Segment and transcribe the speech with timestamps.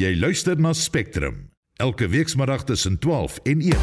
[0.00, 3.76] Jy luister na Spectrum elke weekmiddag tussen 12 en 1.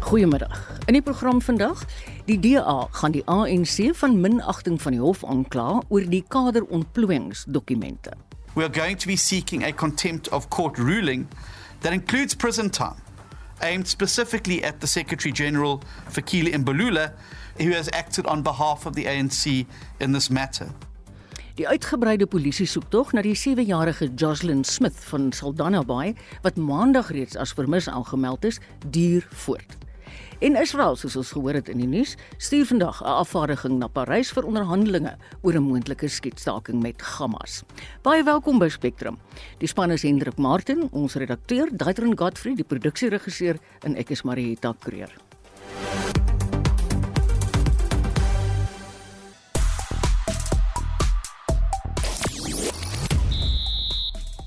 [0.00, 0.80] Goeiemiddag.
[0.84, 1.84] In die program vandag,
[2.26, 8.12] die DA gaan die ANC van minagting van die hof aankla oor die kaderontplooiingsdokumente.
[8.52, 11.24] We are going to be seeking a contempt of court ruling
[11.78, 13.00] that includes prison time
[13.64, 17.12] aimed specifically at the Secretary General Fakile Mbalula
[17.56, 19.64] who has acted on behalf of the ANC
[20.00, 20.68] in this matter.
[21.60, 27.36] Die uitgebreide polisie soektog na die 7-jarige Jocelyn Smith van Saldanha Bay wat maandag reeds
[27.36, 28.56] as vermis aangemeld is,
[28.88, 29.76] duur voort.
[30.40, 34.32] En Israel, soos ons gehoor het in die nuus, stuur vandag 'n afvaardiging na Parys
[34.32, 37.62] vir onderhandelinge oor 'n moontlike skietstaking met Hamas.
[38.02, 39.18] Baie welkom by Spectrum.
[39.58, 44.74] Die span is Hendrik Martin, ons redakteur, Daitron Godfrey, die produksieregisseur en ek is Marieta
[44.78, 45.12] Kreer.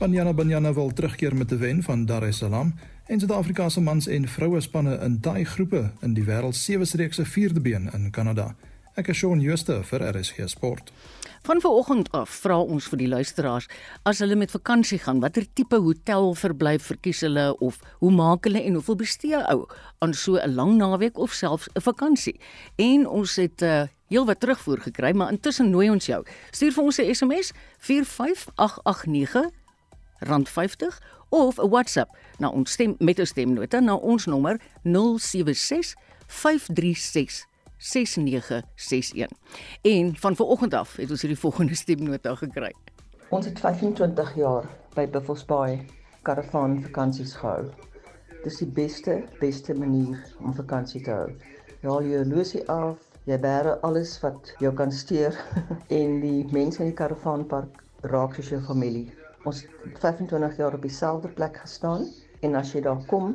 [0.03, 2.73] Banyana Banyana wil terugkeer met 'n wen van Dar es Salaam
[3.05, 7.61] en Suid-Afrikaanse mans en vroue spanne in daai groepe in die wêreld sewe reekse vierde
[7.61, 8.55] been in Kanada.
[8.95, 10.91] Ek is Shaun Schuster vir RSG Sport.
[11.43, 13.67] Van vanoggend af vra ons vir die luisteraars
[14.03, 18.63] as hulle met vakansie gaan, watter tipe hotel verblyf verkies hulle of hoe maak hulle
[18.63, 19.67] en hoeveel bestee ou
[19.99, 22.39] aan so 'n lang naweek of selfs 'n vakansie.
[22.75, 26.25] En ons het uh, heelwat terugvoer gekry, maar intussen nooi ons jou.
[26.51, 29.62] Stuur vir ons 'n SMS 45889
[30.25, 35.95] R50 of 'n WhatsApp na ons stem met 'n stemnota na ons nommer 076
[36.27, 37.45] 536
[37.77, 39.27] 6961.
[39.81, 42.73] En van vanoggend af het ons hierdie volgende stemnota gekry.
[43.29, 45.85] Ons het 25 jaar by Buffalo Bay
[46.21, 47.65] karavaan vakansies gehou.
[48.43, 51.31] Dis die beste beste manier om vakansie te hou.
[51.81, 55.35] Jy haal jou losie af, jy bære alles wat jou kan steur
[55.99, 59.22] en die mense in die karavaanpark raak soos jou familie.
[59.43, 62.05] Ons het 25 jaar op dieselfde plek gestaan
[62.41, 63.33] en as jy daar kom,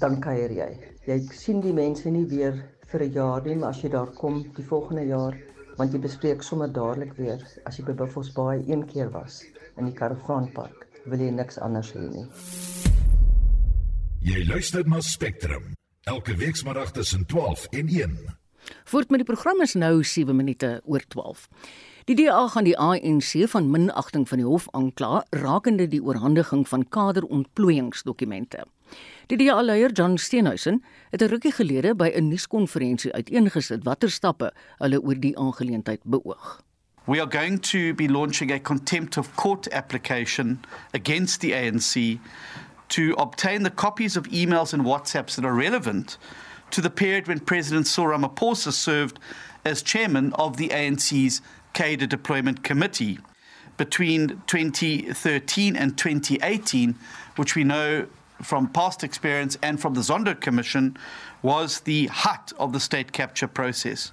[0.00, 0.68] dan kuier jy.
[1.08, 2.58] Jy sien die mense nie weer
[2.90, 5.36] vir 'n jaar nie, maar as jy daar kom die volgende jaar,
[5.78, 9.44] want jy bespreek sommer dadelik weer as jy by Buffalo's Bay een keer was
[9.76, 12.26] in die karavaanpark, wil jy niks anders hê nie.
[14.20, 15.74] Jy luister na Spectrum
[16.04, 18.18] elke weekmiddag tussen 12 en 1.
[18.84, 21.48] Voort met die program is nou 7 minute oor 12.
[22.06, 26.84] Die DA gaan die ANC van minagting van die hof aankla rakende die oorhandiging van
[26.94, 28.62] kaderontplooiingsdokumente.
[29.26, 35.02] Die DA-leier John Steenhuisen het 'n rukkie gelede by 'n nuuskonferensie uiteengesit watter stappe hulle
[35.02, 36.62] oor die aangeleentheid beoog.
[37.04, 40.60] We are going to be launching a contempt of court application
[40.92, 42.20] against the ANC
[42.86, 46.18] to obtain the copies of emails and WhatsApps that are relevant
[46.68, 49.18] to the period when President Cyril Ramaphosa served
[49.66, 53.18] as chairman of the ANC's Cadre Deployment Committee
[53.76, 56.94] between 2013 and 2018,
[57.34, 58.06] which we know
[58.40, 60.96] from past experience and from the Zondo Commission
[61.42, 64.12] was the height of the state capture process.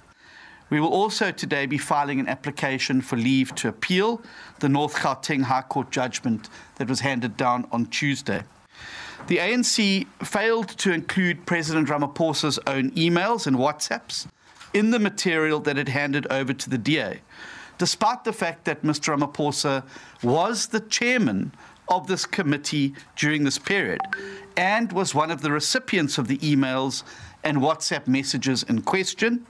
[0.70, 4.22] We will also today be filing an application for leave to appeal
[4.58, 8.42] the North Gauteng High Court judgment that was handed down on Tuesday.
[9.28, 14.26] The ANC failed to include President Ramaphosa's own emails and WhatsApps
[14.74, 17.20] in the material that it handed over to the DA,
[17.78, 19.16] despite the fact that Mr.
[19.16, 19.84] Ramaphosa
[20.22, 21.52] was the chairman
[21.88, 24.00] of this committee during this period
[24.56, 27.04] and was one of the recipients of the emails
[27.42, 29.46] and WhatsApp messages in question.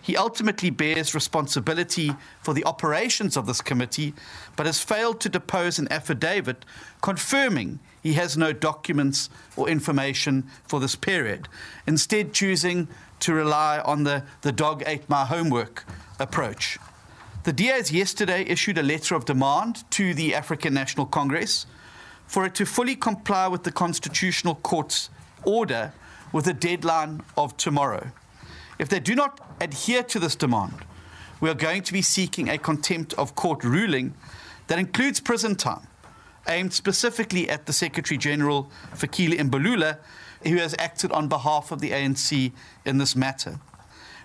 [0.00, 4.14] He ultimately bears responsibility for the operations of this committee,
[4.56, 6.64] but has failed to depose an affidavit
[7.02, 11.48] confirming he has no documents or information for this period,
[11.86, 12.88] instead, choosing
[13.20, 15.84] to rely on the, the dog ate my homework
[16.18, 16.78] approach.
[17.44, 21.66] The Diaz yesterday issued a letter of demand to the African National Congress
[22.26, 25.08] for it to fully comply with the Constitutional Court's
[25.44, 25.92] order
[26.32, 28.10] with a deadline of tomorrow.
[28.78, 30.74] If they do not adhere to this demand,
[31.40, 34.14] we are going to be seeking a contempt of court ruling
[34.66, 35.86] that includes prison time,
[36.48, 39.98] aimed specifically at the Secretary General Fakile Mbalula,
[40.44, 42.52] who has acted on behalf of the ANC
[42.84, 43.58] in this matter.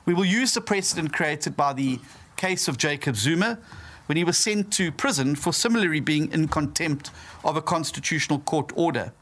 [0.06, 2.00] We will use the precedent created by the
[2.36, 3.60] case of Jacob Zuma
[4.06, 7.10] when he was sent to prison for similarly being in contempt
[7.44, 9.13] of a constitutional court order.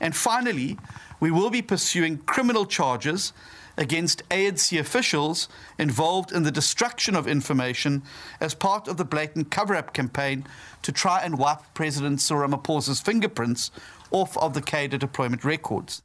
[0.00, 0.78] And finally,
[1.20, 3.32] we will be pursuing criminal charges
[3.76, 5.48] against ANC officials
[5.78, 8.02] involved in the destruction of information
[8.40, 10.44] as part of the blatant cover up campaign
[10.82, 13.70] to try and wipe President Cyril Ramaphosa's fingerprints
[14.10, 16.02] off of the CADA deployment records.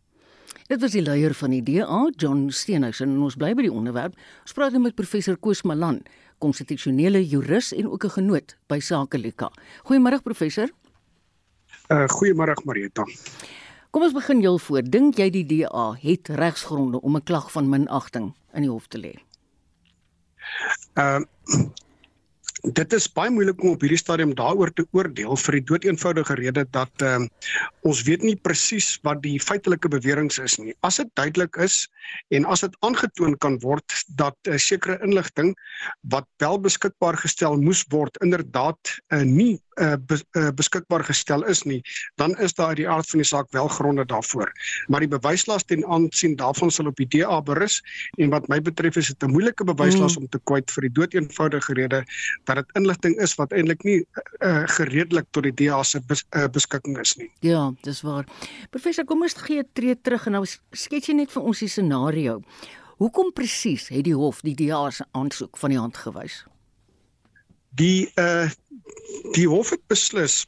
[0.68, 4.16] Dit was die leier van die DA, John Steenhuisen, en ons bly by die onderwerp.
[4.46, 6.00] Ons praat met professor Koos Malan,
[6.40, 9.52] konstitusionele jurist en ook 'n genoot by Sakelika.
[9.84, 10.70] Goeiemôre professor.
[11.90, 13.04] Uh goeiemôre Marita.
[13.92, 14.82] Kom ons begin heel voor.
[14.82, 18.98] Dink jy die DA het regsgronde om 'n klag van minagting in die hof te
[18.98, 19.14] lê?
[20.96, 21.20] Uh
[22.64, 26.64] dit is baie moeilik om op hierdie stadium daaroor te oordeel vir die doeteenvoudige rede
[26.72, 27.30] dat ehm uh,
[27.84, 30.72] ons weet nie presies wat die feitelike beweringe is nie.
[30.88, 31.90] As dit duidelik is
[32.32, 33.84] en as dit aangetoon kan word
[34.16, 35.52] dat 'n uh, sekere inligting
[36.08, 38.80] wat wel beskikbaar gestel moes word inderdaad
[39.12, 41.82] uh, nie uh, bes, uh, beskikbaar gestel is nie,
[42.16, 44.52] dan is daar uit die aard van die saak wel gronde daarvoor.
[44.88, 47.82] Maar die bewyslas ten aansien daarvan sal op die DA berus
[48.18, 50.24] en wat my betref is dit 'n moeilike bewyslas mm.
[50.24, 52.04] om te kwyt vir die doeteenvoudige rede
[52.44, 54.06] dat dit inligting is wat eintlik nie
[54.40, 57.32] uh, gereedelik tot die DA se bes, uh, beskikking is nie.
[57.40, 58.26] Ja, dis waar.
[58.70, 61.68] Professor, kom ons gee 'n tree terug en nou skets jy net vir ons die
[61.68, 62.42] scenario.
[62.98, 66.44] Hoekom presies het die hof die DA se aansoek van die hand gewys?
[67.80, 68.50] Die uh
[69.34, 70.44] die hof het beslis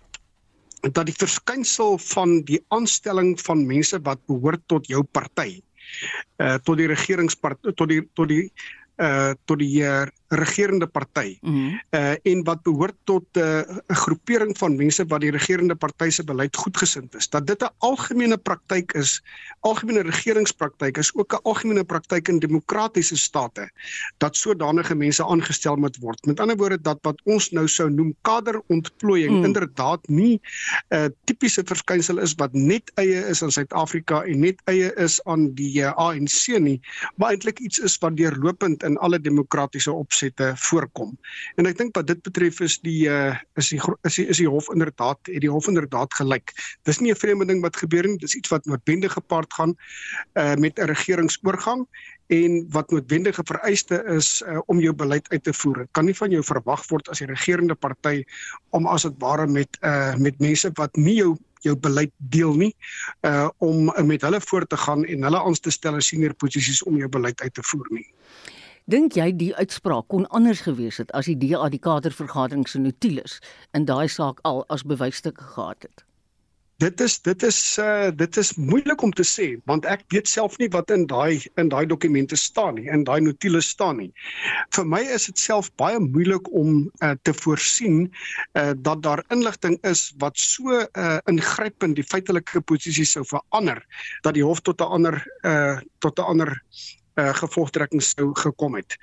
[0.81, 5.62] dat die verskynsel van die aanstelling van mense wat behoort tot jou party
[6.44, 8.44] uh tot die regeringsparty tot die tot die
[9.01, 11.38] uh tot die uh, regerende party.
[11.42, 11.81] Mm -hmm.
[11.89, 16.24] Uh en wat behoort tot 'n uh, groepering van mense wat die regerende party se
[16.24, 17.30] beleid goedgesind is.
[17.30, 19.24] Dat dit 'n algemene praktyk is,
[19.60, 23.72] algemene regeringspraktyk is ook 'n algemene praktyk in demokratiese state
[24.18, 26.25] dat sodanige mense aangestel moet word.
[26.25, 29.45] Met ander woorde dat wat ons nou sou noem kaderontplooiing mm.
[29.45, 30.42] inderdaad nie
[30.89, 35.24] 'n uh, tipiese verskynsel is wat net eie is aan Suid-Afrika en net eie is
[35.24, 36.81] aan die uh, ANC nie,
[37.16, 41.12] maar eintlik iets is wat deurlopend in alle demokratiese opsette voorkom.
[41.59, 44.50] En ek dink wat dit betref is die uh, is die is die, is die
[44.50, 46.53] hof inderdaad het die hof inderdaad gelyk.
[46.88, 49.75] Dis nie 'n vreemde ding wat gebeur nie, dis iets wat noodwendig gepaard gaan
[50.35, 51.85] uh, met 'n regeringsoorgang
[52.27, 55.77] en wat noodwendige vereiste is uh, om jou beleid uit te voer.
[55.77, 58.23] Dit kan nie van jou verwag word as die regerende party
[58.71, 61.35] om as dit ware met uh, met mense wat nie jou
[61.65, 62.75] jou beleid deel nie
[63.25, 66.83] uh om met hulle voort te gaan en hulle aan te stel in senior posisies
[66.83, 68.06] om jou beleid uit te voer nie.
[68.85, 73.39] Dink jy die uitspraak kon anders gewees het as die DA die kadervergadering se notules
[73.73, 76.03] in daai saak al as bewysstukke gehad het?
[76.83, 80.59] Dit is dit is uh dit is moeilik om te sê want ek weet self
[80.61, 84.11] nie wat in daai in daai dokumente staan nie, in daai notules staan nie.
[84.77, 88.03] Vir my is dit self baie moeilik om uh te voorsien
[88.53, 93.81] uh dat daar inligting is wat so uh ingrypend die feitelike posisie sou verander
[94.21, 96.53] dat die hof tot 'n ander uh tot 'n ander
[97.15, 98.97] uh, gevolgtrekking sou gekom het.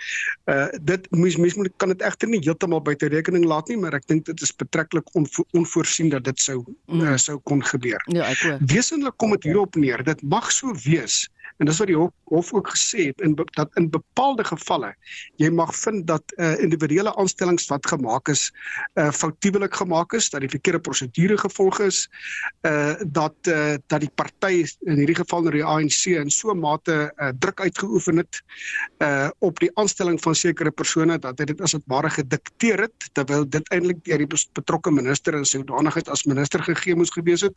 [0.50, 3.94] Uh dit mens mens moet kan dit egter nie heeltemal buite rekening laat nie, maar
[3.98, 8.02] ek dink dit is betreklik onvo, onvoorsien dat dit sou uh, sou kon gebeur.
[8.06, 8.58] Ja, ek hoor.
[8.72, 10.04] Wesenlik kom dit hierop neer.
[10.04, 11.24] Dit mag so wees
[11.62, 14.88] En dis wat die hof, hof ook gesê het in dat in bepaalde gevalle
[15.38, 18.48] jy mag vind dat uh, individuele aanstellings wat gemaak is
[18.98, 22.00] uh foutiewelik gemaak is, dat die verkeerde prosedure gevolg is,
[22.66, 26.58] uh dat uh dat die party in hierdie geval nou die ANC in so 'n
[26.58, 28.42] mate uh, druk uitgeoefen het
[28.98, 33.46] uh op die aanstelling van sekere persone dat dit as dit ware gedikteer het terwyl
[33.46, 37.54] dit eintlik deur die betrokke minister in sy hoedanigheid as minister gegee moes gewees het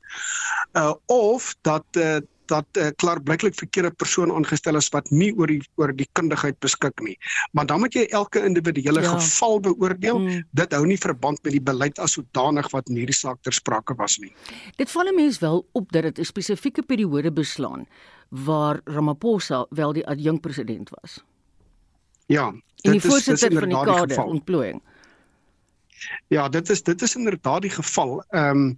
[0.78, 2.22] uh of dat uh
[2.52, 7.02] dat uh, klaarblyklik verkeerde persoon aangestel is wat nie oor die oor die kundigheid beskik
[7.02, 7.18] nie.
[7.52, 9.18] Maar dan moet jy elke individuele ja.
[9.18, 10.18] geval beoordeel.
[10.18, 10.44] Hmm.
[10.52, 13.96] Dit hou nie verband met die beleid as sodanig wat in hierdie saak ter sprake
[13.96, 14.34] was nie.
[14.78, 17.88] Dit val 'n mens wel op dat dit 'n spesifieke periode beslaan
[18.30, 21.24] waar Ramaphosa wel die adjunkpresident was.
[22.25, 24.82] Ja, dit is die voorsitter van die kader ontplooiing.
[26.28, 28.24] Ja, dit is dit is inderdaad die geval.
[28.30, 28.78] Ehm um,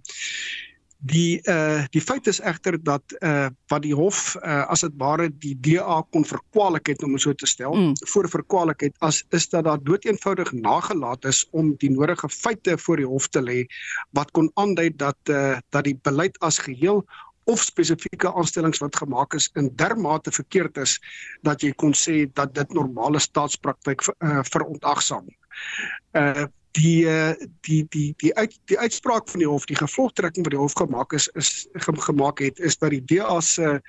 [0.98, 5.28] Die uh die feit is egter dat uh wat die hof uh as dit ware
[5.30, 7.92] die DA kon verkwalik het om so te stel mm.
[8.10, 12.96] voor verkwalik het as is dat daar doeteenvoudig nagelaat is om die nodige feite voor
[12.96, 13.64] die hof te lê
[14.10, 17.04] wat kon aandui dat uh dat die beleid as geheel
[17.48, 20.98] of spesifieke aanstellings wat gemaak is in dermate verkeerd is
[21.46, 25.30] dat jy kon sê dat dit normale staatspraktyk uh, verontagsaam.
[26.12, 26.46] Uh
[26.78, 27.34] die eh,
[27.66, 31.12] die die die uit die uitspraak van die hof die gevolgtrekking wat die hof gemaak
[31.16, 33.80] is is gemaak het is dat die DA se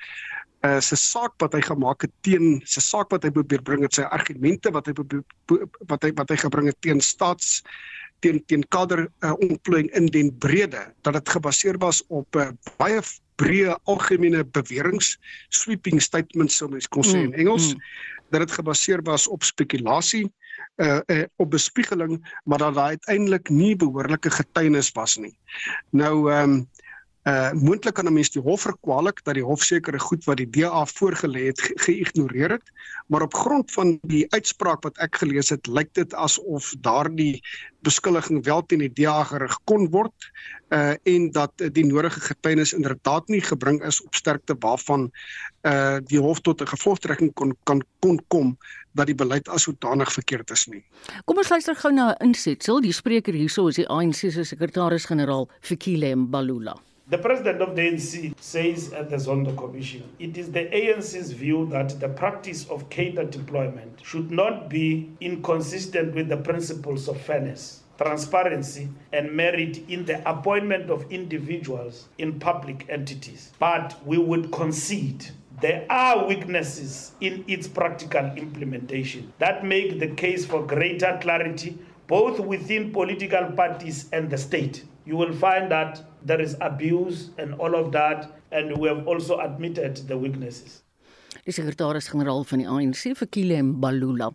[0.65, 3.95] uh, se saak wat hy gemaak het teen se saak wat hy probeer bring het
[3.95, 7.61] sy argumente wat hy wat hy wat hy gebring het teen staats
[8.25, 12.49] teen teen kader uh, ontplooiing in den brede dat dit gebaseer was op uh,
[12.81, 13.01] baie
[13.39, 15.15] breë algemene beweringe
[15.55, 18.17] sweeping statements so mens kon sê in mm, Engels mm, mm.
[18.29, 20.31] Dat dit gebaseer was op spekulasie
[20.75, 25.37] uh, uh op bespiegeling maar dat daar uiteindelik nie behoorlike getuienis was nie.
[25.89, 26.69] Nou ehm um,
[27.29, 30.49] Uh moontlik kan 'n mens die hof verkwalik dat die hof sekere goed wat die
[30.49, 32.71] DA voorgelê het geïgnoreer ge het,
[33.07, 37.41] maar op grond van die uitspraak wat ek gelees het, lyk dit asof daardie
[37.85, 40.31] beskuldiging wel teen die DA gerig kon word
[40.69, 45.11] uh en dat die nodige getuienis inderdaad nie gebring is op sterkte waarvan
[45.67, 48.57] uh die hof tot 'n gevolgtrekking kon kan kon kom
[48.93, 50.83] dat die beleid as sodanig verkeerd is nie.
[51.25, 52.81] Kom ons luister gou na 'n insetsel.
[52.81, 56.77] Die spreker hierso is die ANC se sekretaris-generaal Fikile Mbalula.
[57.09, 61.65] The president of the ANC says at the Zondo Commission, it is the ANC's view
[61.71, 67.81] that the practice of cadre deployment should not be inconsistent with the principles of fairness,
[67.97, 73.53] transparency, and merit in the appointment of individuals in public entities.
[73.57, 75.25] But we would concede
[75.61, 82.39] there are weaknesses in its practical implementation that make the case for greater clarity both
[82.39, 84.83] within political parties and the state.
[85.05, 89.39] You will find that there is abuse and all of that, and we have also
[89.39, 90.83] admitted the weaknesses.
[91.45, 94.33] Die sekretaris-generaal van die ANC, Fikile Mbalula.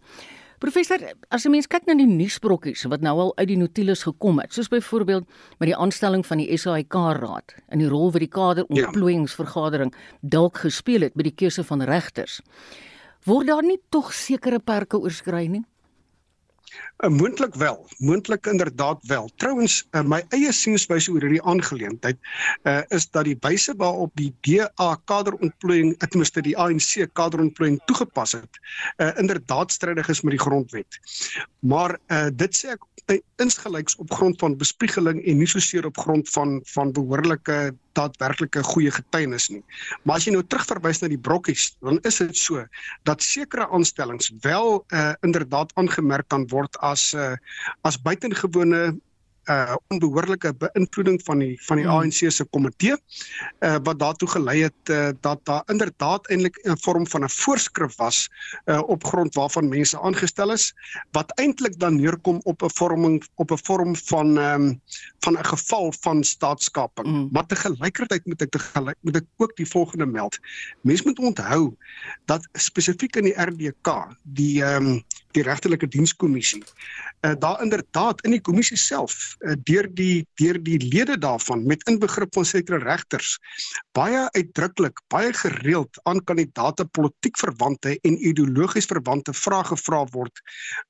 [0.64, 0.96] Professor,
[1.28, 4.52] as 'n mens kyk na die nuusbrokkies wat nou al uit die notules gekom het,
[4.52, 5.26] soos byvoorbeeld
[5.58, 11.00] met die aanstelling van die SAIK raad en die rol wat die kaderontplooiingsvergadering dalk gespeel
[11.00, 12.40] het by die keuse van regters,
[13.26, 15.64] word daar nie tog sekere perke oorskry nie?
[17.04, 19.30] Uh, moontlik wel, moontlik inderdaad wel.
[19.36, 22.16] Trouwens, uh, my eie sienswyse oor hierdie aangeleentheid
[22.64, 28.32] uh, is dat die wyse waarop die DA kaderontplooiing, ten minste die ANC kaderontplooiing toegepas
[28.38, 28.60] het,
[28.96, 31.00] uh, inderdaad strydig is met die grondwet.
[31.60, 32.88] Maar uh, dit sê ek
[33.36, 38.90] insgelyks op grond van bespiegeling en nie soseer op grond van van behoorlike daadwerklike goeie
[38.90, 39.62] getuienis nie.
[40.02, 42.64] Maar as jy nou terugverwys na die brokkies, dan is dit so
[43.08, 47.34] dat sekere aanstellings wel uh, inderdaad aangemerk kan word as uh,
[47.82, 48.94] as buitengewone
[49.44, 51.94] uh onbehoorlike beïnvloeding van die van die hmm.
[51.94, 52.96] ANC se komitee
[53.60, 57.96] uh wat daartoe gelei het uh, dat daar inderdaad eintlik 'n vorm van 'n voorskrif
[57.96, 58.28] was
[58.64, 60.72] uh op grond waarvan mense aangestel is
[61.12, 64.80] wat eintlik dan neerkom op 'n vorming op 'n vorm van ehm um,
[65.20, 67.28] van 'n geval van staatskaping mm.
[67.32, 70.38] maar te gelykertyd moet ek te gelyk moet ek ook die volgende meld
[70.80, 71.76] mense moet onthou
[72.24, 78.34] dat spesifiek in die RDK die ehm um, die regtelike dienskommissie uh, daar inderdaad in
[78.36, 83.36] die kommissie self uh, deur die deur die lede daarvan met inbegrip van sekere regters
[83.98, 90.44] baie uitdruklik baie gereeld aan kandidaate politiek verwante en ideologies verwante vrae gevra word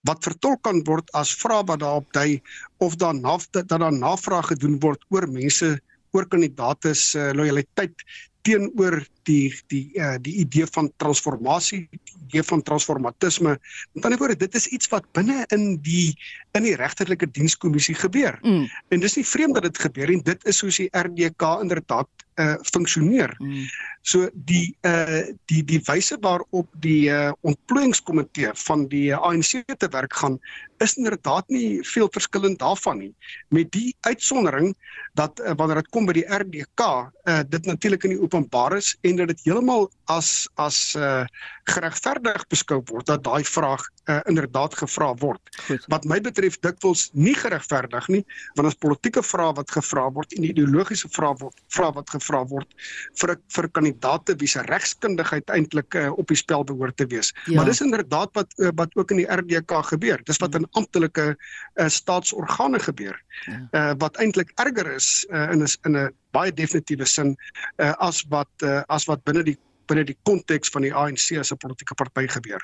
[0.08, 2.40] wat vertolk kan word as vrae wat daarop dui
[2.84, 5.74] of daar naf dat daar navraag gedoen word oor mense
[6.14, 8.06] oor kandidaate se uh, lojaliteit
[8.44, 13.56] teenoor die die uh, die idee van transformasie, die idee van transformatisme.
[13.92, 16.14] Met ander woorde, dit is iets wat binne in die
[16.54, 18.38] in die regterlike dienskommissie gebeur.
[18.42, 18.68] Mm.
[18.94, 22.54] En dis nie vreemd dat dit gebeur en dit is soos die RDK inderdaad uh
[22.66, 23.34] funksioneer.
[23.38, 23.66] Mm.
[24.02, 30.14] So die uh die die wyse waarop die uh ontplooiingskomitee van die ANC te werk
[30.14, 30.38] gaan
[30.82, 33.12] is inderdaad nie veel verskillend daarvan nie.
[33.48, 34.74] Met die uitsondering
[35.14, 38.96] dat uh, wanneer dit kom by die RDK, uh dit natuurlik in die openbaar is
[39.02, 41.24] en dat dit heeltemal as as uh
[41.64, 45.40] geregverdig beskou word dat daai vraag uh, inderdaad gevra word.
[45.66, 45.84] Goed.
[45.88, 48.20] Wat my betref dikwels nie geregverdig nie,
[48.58, 52.74] want as politieke vrae wat gevra word en ideologiese vrae word vrae wat gevra word
[53.20, 57.32] vir vir kandidaate wie se regskundigheid eintlik uh, op die spel behoort te wees.
[57.46, 57.56] Ja.
[57.56, 60.20] Maar dis inderdaad wat uh, wat ook in die RDK gebeur.
[60.28, 63.16] Dis wat in amptelike uh, staatsorgane gebeur.
[63.46, 63.60] Ja.
[63.70, 68.24] Uh, wat eintlik erger is uh, in is in 'n baie definitiewe sin uh, as
[68.32, 71.94] wat uh, as wat binne die binne die konteks van die ANC as 'n politieke
[71.94, 72.62] party gebeur.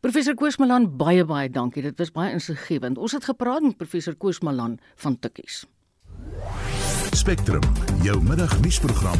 [0.00, 1.82] Professor Koos Malan, baie baie dankie.
[1.82, 2.98] Dit was baie insiggewend.
[2.98, 5.66] Ons het gepraat met professor Koos Malan van Tikkies.
[7.12, 7.62] Spectrum,
[8.02, 9.18] jou middagnuusprogram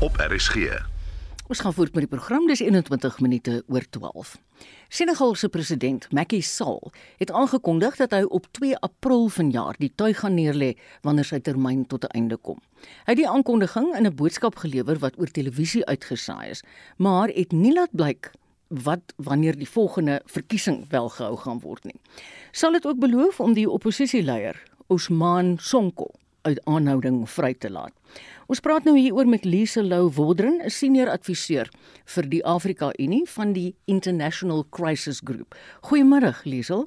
[0.00, 0.74] op RSG.
[1.48, 2.46] Ons gaan voort met die program.
[2.46, 4.36] Dis 21 minute oor 12.
[4.88, 6.80] Senegal se president, Macky Sall,
[7.18, 10.70] het aangekondig dat hy op 2 April vanjaar die tuig gaan neerlê
[11.04, 12.56] wanneer sy termyn tot 'n einde kom.
[13.04, 16.62] Hy het die aankondiging in 'n boodskap gelewer wat oor televisie uitgesaai is,
[16.96, 18.32] maar het nie laat blyk
[18.68, 22.00] wat wanneer die volgende verkiesing wel gehou gaan word nie.
[22.52, 26.10] Sal dit ook beloof om die oppositieleier, Ousmane Sonko,
[26.42, 27.92] uit aanhouding vry te laat.
[28.46, 31.68] Ons praat nou hier oor met Lise Lou Wodren, 'n senior adviseur
[32.04, 35.54] vir die Afrika Unie van die International Crisis Group.
[35.82, 36.86] Goeiemôre, Lise.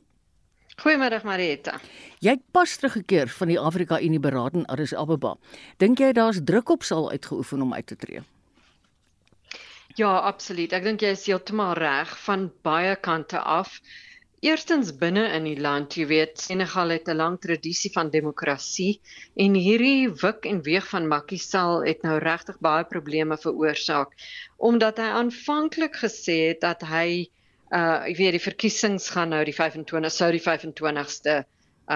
[0.82, 1.80] Goeiemôre Marietta.
[2.20, 5.36] Jy het pas teruggekeer van die Afrika Unie beraad in Addis Ababa.
[5.78, 8.22] Dink jy daar's druk op sal uitgeoefen om uit te tree?
[10.00, 10.74] Ja, absoluut.
[10.74, 13.82] Ek dink jy is heeltemal reg van baie kante af
[14.42, 19.00] Eerstens binne in die land, jy weet, Senegal het 'n lang tradisie van demokrasie
[19.38, 24.18] en hierdie wik en weeg van Macky Sall het nou regtig baie probleme veroorsaak
[24.58, 27.30] omdat hy aanvanklik gesê het dat hy
[27.70, 31.44] uh ek weet die verkiesings gaan nou die 25 sou die 25ste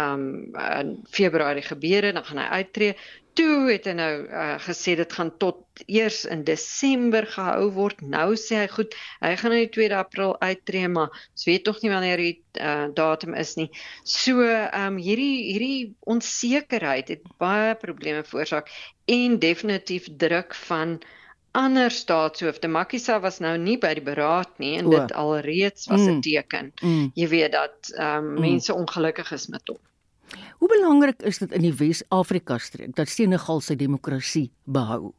[0.04, 2.96] um in Februarie gebeur en dan gaan hy uittreë
[3.36, 8.00] toe het hy nou uh, gesê dit gaan tot eers in Desember gehou word.
[8.02, 11.82] Nou sê hy goed, hy gaan in die 2 April uittreë, maar ons weet tog
[11.84, 13.68] nie wanneer die uh, datum is nie.
[14.04, 18.72] So, ehm um, hierdie hierdie onsekerheid het baie probleme veroorsaak
[19.12, 21.00] en definitief druk van
[21.56, 22.68] ander staatshoofde.
[22.72, 24.96] Makisa was nou nie by die beraad nie en o.
[24.96, 26.22] dit alreeds was 'n mm.
[26.22, 26.72] teken.
[26.82, 27.12] Mm.
[27.16, 28.48] Jy weet dat ehm um, mm.
[28.48, 29.80] mense ongelukkig is met hom.
[30.60, 35.14] Hoe belangrik is dit in die Wes-Afrika streek dat Senegal sy demokrasie behou?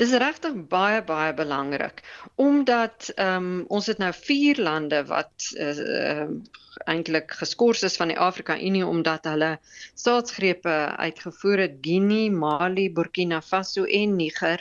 [0.00, 2.02] Dis regtig baie baie belangrik
[2.36, 8.12] omdat ehm um, ons het nou vier lande wat ehm uh, eintlik geskort is van
[8.12, 9.54] die Afrika Unie omdat hulle
[9.94, 14.60] staatsgrepe uitgevoer het Guinea, Mali, Burkina Faso en Niger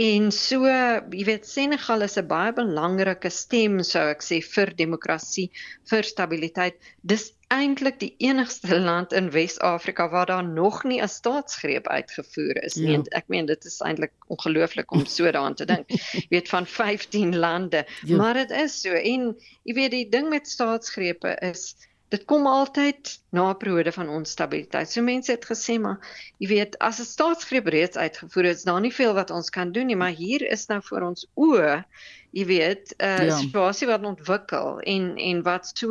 [0.00, 5.50] En so, jy weet Senegal is 'n baie belangrike stem sou ek sê vir demokrasie,
[5.90, 6.78] vir stabiliteit.
[7.04, 12.74] Dis eintlik die enigste land in Wes-Afrika waar daar nog nie 'n staatsgreep uitgevoer is
[12.74, 12.96] nie.
[12.96, 13.02] Ja.
[13.18, 15.90] Ek meen dit is eintlik ongelooflik om so daaraan te dink.
[15.90, 18.16] Jy weet van 15 lande, ja.
[18.16, 18.92] maar dit is so.
[18.92, 21.74] En jy weet die ding met staatsgrepe is
[22.12, 24.90] dit kom altyd na 'n periode van onstabiliteit.
[24.90, 25.98] So mense het gesê maar
[26.38, 29.86] jy weet as 'n staatsgreep reeds uitgevoer is, daar nie veel wat ons kan doen
[29.86, 31.84] nie, maar hier is nou vir ons oë,
[32.30, 33.36] jy weet, 'n uh, ja.
[33.36, 35.88] situasie wat ontwikkel en en wat so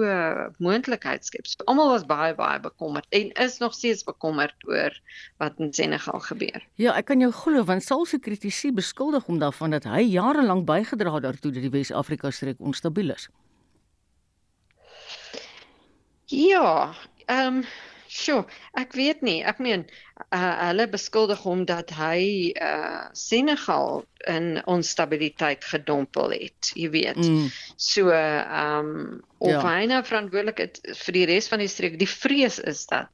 [0.58, 1.48] moontlikheid skep.
[1.48, 5.01] So, Almal was baie baie bekommerd en is nog steeds bekommerd oor
[5.38, 6.68] wat in Senegal gebeur.
[6.75, 10.46] Ja, ek kan jou glo want sal se kritisie beskuldig om daarvan dat hy jare
[10.46, 13.30] lank bygedra het daartoe dat die Wes-Afrika streek onstabiel is.
[16.32, 16.94] Ja,
[17.26, 17.64] ehm um,
[18.12, 18.44] sjoe,
[18.76, 19.38] ek weet nie.
[19.48, 19.86] Ek meen
[20.36, 27.22] uh, hulle beskuldig hom dat hy uh Senegal in onstabiliteit gedompel het, jy weet.
[27.24, 27.48] Mm.
[27.76, 29.62] So ehm um, of ja.
[29.66, 32.00] hy nou verantwoordelik is vir die res van die streek.
[32.00, 33.10] Die vrees is dat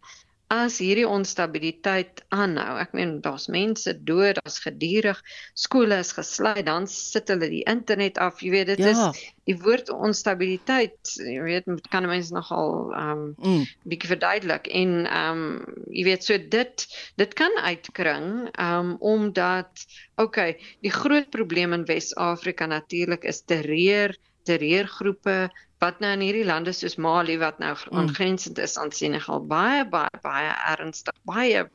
[0.53, 2.77] as hierdie onstabiliteit aanhou.
[2.79, 5.19] Ek meen daar's mense dood, daar's gedurig
[5.59, 8.39] skole is gesluit, dan sit hulle die internet af.
[8.43, 8.93] Jy weet dit ja.
[8.93, 13.67] is die woord onstabiliteit, jy weet kan mense nogal ehm um, mm.
[13.91, 16.87] bietjie verduidelik en ehm um, jy weet so dit
[17.19, 24.15] dit kan uitkring ehm um, omdat okay, die groot probleem in Wes-Afrika natuurlik is terreur,
[24.47, 25.49] terreurgroepe
[25.83, 27.97] wat nou in hierdie lande soos Mali wat nou mm.
[28.01, 31.67] aangrensend is aan Senegal baie baie baie ernstig baie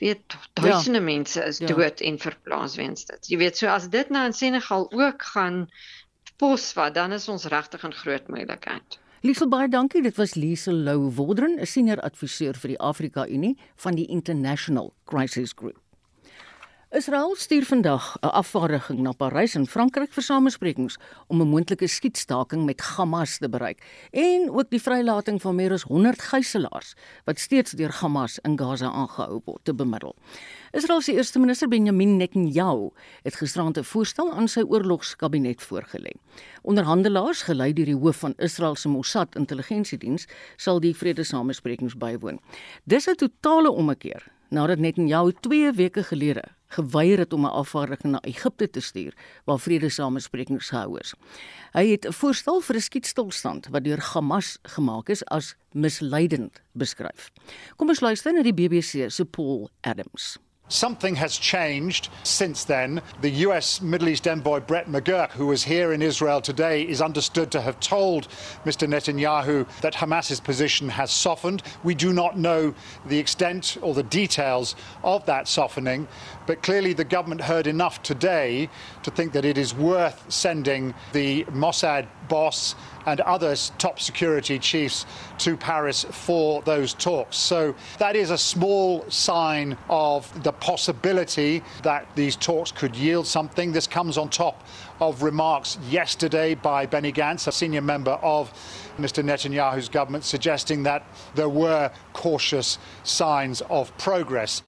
[0.00, 1.04] weet duisende ja.
[1.04, 1.66] mense is ja.
[1.66, 3.28] dood en verplaas weens dit.
[3.32, 5.66] Jy weet so as dit nou in Senegal ook gaan
[6.40, 9.00] posvat dan is ons regtig in groot moeilikheid.
[9.20, 10.00] Liesel baie dankie.
[10.02, 14.94] Dit was Liesel Lou Wodren, 'n senior adviseur vir die Afrika Unie van die International
[15.04, 15.79] Crisis Group.
[16.90, 22.64] Israel stuur vandag 'n afvaardiging na Parys in Frankryk vir samesprekings om 'n moontlike skietstaking
[22.64, 27.70] met Hamas te bereik en ook die vrylating van meer as 100 gijslaers wat steeds
[27.70, 30.16] deur Hamas in Gaza aangehou word te bemiddel.
[30.72, 32.90] Israel se eerste minister Benjamin Netanyahu
[33.22, 36.12] het gisterand 'n voorstel aan sy oorlogskabinet voorgelê.
[36.62, 40.26] Onderhandelaars, gelei deur die hoof van Israel se Mossad intelligensiediens,
[40.56, 42.40] sal die vredesamesprekings bywoon.
[42.84, 48.20] Dis 'n totale ommekeer nadat Netanyahu 2 weke gelede geweier het om 'n afvaardiging na
[48.22, 51.14] Egipte te stuur waar vredesamesprekings gehou is.
[51.72, 57.30] Hy het 'n voorstel vir 'n skietstilstand wat deur Hamas gemaak is as misleidend beskryf.
[57.76, 60.38] Kom ons luister na die BBC se Paul Adams.
[60.70, 63.02] Something has changed since then.
[63.22, 67.50] The US Middle East envoy Brett McGurk, who was here in Israel today, is understood
[67.50, 68.28] to have told
[68.64, 68.88] Mr.
[68.88, 71.64] Netanyahu that Hamas's position has softened.
[71.82, 72.72] We do not know
[73.06, 76.06] the extent or the details of that softening,
[76.46, 78.70] but clearly the government heard enough today
[79.02, 85.04] to think that it is worth sending the Mossad boss and other top security chiefs
[85.38, 87.36] to Paris for those talks.
[87.36, 93.72] So that is a small sign of the possibility that these talks could yield something.
[93.72, 94.64] This comes on top
[95.00, 98.52] of remarks yesterday by Benny Gantz, a senior member of
[98.98, 99.22] Mr.
[99.24, 101.02] Netanyahu's government, suggesting that
[101.34, 104.62] there were cautious signs of progress.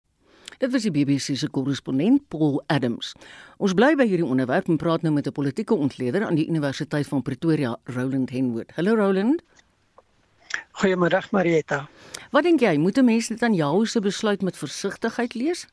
[0.62, 3.14] Dit was die BBC se korrespondent Paul Adams.
[3.62, 7.07] Ons bly by hierdie onderwerp en praat nou met 'n politieke ontleder aan die Universiteit
[7.07, 8.72] van Pretoria, Roland Henwood.
[8.75, 9.42] Hallo Roland.
[10.81, 11.88] Goeiemôre Marieta.
[12.31, 15.66] Wat dink jy, moet mense dit aan jou se besluit met versigtigheid lees?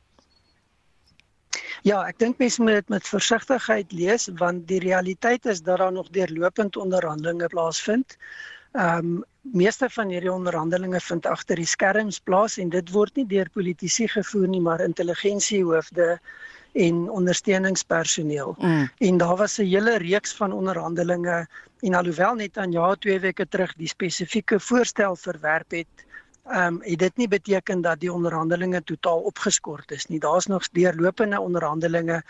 [1.82, 5.92] Ja, ek dink mense moet dit met versigtigheid lees want die realiteit is dat daar
[5.92, 8.16] nog deurlopend onderhandelinge plaasvind.
[8.72, 13.26] Ehm um, meeste van hierdie onderhandelinge vind agter die skerms plaas en dit word nie
[13.26, 16.20] deur politici gevoer nie, maar intelligensiehoofde
[16.72, 18.54] en ondersteuningspersoneel.
[18.58, 18.90] Mm.
[18.98, 21.48] En daar was 'n hele reeks van onderhandelinge
[21.80, 25.86] en alhoewel net aan ja 2 weke terug die spesifieke voorstel verwerp het,
[26.46, 30.18] ehm um, het dit nie beteken dat die onderhandelinge totaal opgeskort is nie.
[30.18, 32.22] Daar's nog deurlopende onderhandelinge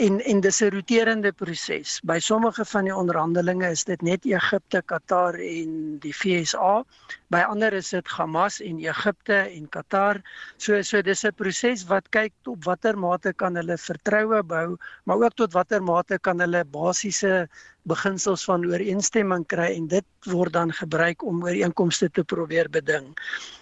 [0.00, 2.00] en en dis 'n roterende proses.
[2.10, 6.84] By sommige van die onderhandelinge is dit net Egipte, Qatar en die FSA.
[7.28, 10.22] By ander is dit Hamas en Egipte en Qatar.
[10.56, 15.16] So so dis 'n proses wat kyk op watter mate kan hulle vertroue bou, maar
[15.16, 17.48] ook tot watter mate kan hulle basiese
[17.82, 23.16] beginsels van ooreenstemming kry en dit word dan gebruik om ooreenkomste te probeer beding.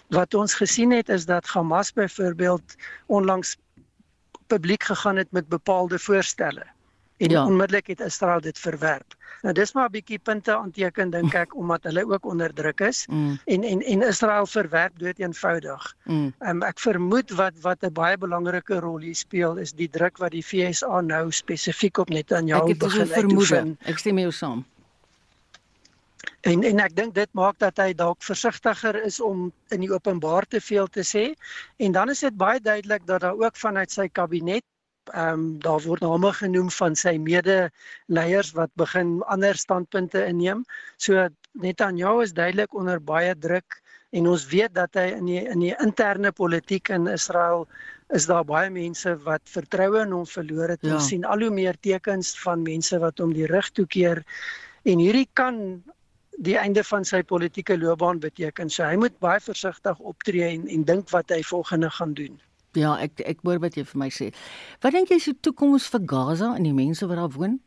[0.09, 2.75] Wat ons gesien het is dat Hamas byvoorbeeld
[3.07, 3.57] onlangs
[4.49, 6.65] publiek gegaan het met bepaalde voorstelle
[7.19, 7.45] en ja.
[7.45, 9.15] onmiddellik het Israel dit verwerp.
[9.41, 13.05] Nou dis maar 'n bietjie punte aanteken dink ek omdat hulle ook onder druk is
[13.07, 13.39] mm.
[13.45, 15.95] en en en Israel verwerp dood eenvoudig.
[16.03, 16.33] Mm.
[16.39, 20.31] Um, ek vermoed wat wat 'n baie belangrike rol hier speel is die druk wat
[20.31, 23.77] die VSA nou spesifiek op Netanyahu begin uitoefen.
[23.83, 24.65] Ek stem mee saam.
[26.41, 30.47] En en ek dink dit maak dat hy dalk versigtiger is om in die openbaar
[30.47, 31.25] te veel te sê.
[31.77, 34.65] En dan is dit baie duidelik dat daar ook vanuit sy kabinet
[35.09, 40.65] ehm um, daar word name genoem van sy mede-leiers wat begin ander standpunte inneem.
[40.97, 43.79] So Netanyahu is duidelik onder baie druk
[44.09, 47.67] en ons weet dat hy in die in die interne politiek in Israel
[48.13, 50.81] is daar baie mense wat vertroue in hom verloor het.
[50.81, 50.97] Ja.
[50.97, 54.23] Ons sien al hoe meer tekens van mense wat hom die rug toekeer
[54.83, 55.83] en hierdie kan
[56.39, 58.69] die einde van sy politieke loopbaan beteken.
[58.71, 62.39] So hy moet baie versigtig optree en en dink wat hy volgende gaan doen.
[62.77, 64.29] Ja, ek ek hoor wat jy vir my sê.
[64.83, 67.59] Wat dink jy is die toekoms vir Gaza en die mense wat daar woon?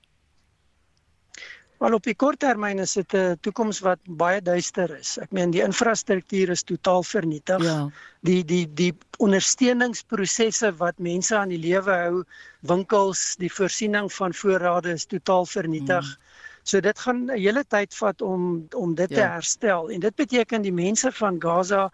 [1.82, 5.18] Wel op die kort termyn is dit 'n toekoms wat baie duister is.
[5.18, 7.64] Ek meen die infrastruktuur is totaal vernietig.
[7.64, 7.90] Ja.
[8.22, 12.24] Die die die ondersteuningsprosesse wat mense aan die lewe hou,
[12.60, 16.06] winkels, die voorsiening van voorrade is totaal vernietig.
[16.06, 16.22] Hmm.
[16.62, 19.16] So dit gaan 'n hele tyd vat om om dit ja.
[19.16, 21.90] te herstel en dit beteken die mense van Gaza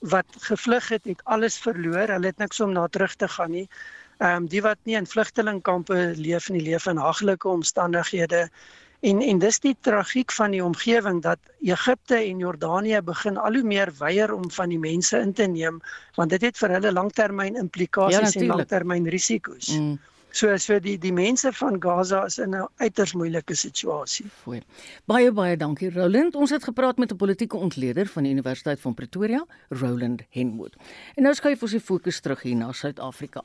[0.00, 2.08] wat gevlug het, het alles verloor.
[2.08, 3.68] Hulle het niks om na terug te gaan nie.
[4.18, 8.48] Ehm um, die wat nie in vlugtelingkampe leef nie, leef in haglike omstandighede.
[9.00, 13.62] En en dis die tragiek van die omgewing dat Egipte en Jordanië begin al hoe
[13.62, 15.80] meer weier om van die mense in te neem
[16.14, 19.68] want dit het vir hulle langtermyn implikasies ja, en langtermyn risiko's.
[19.76, 19.98] Mm.
[20.36, 24.26] So so die die mense van Gaza is in 'n uiters moeilike situasie.
[24.42, 24.60] Fooi.
[25.06, 26.34] Baie baie dankie Roland.
[26.34, 30.76] Ons het gepraat met 'n politieke ontleder van die Universiteit van Pretoria, Roland Henwood.
[31.14, 33.42] En nou skuif ons die fokus terug hier na Suid-Afrika.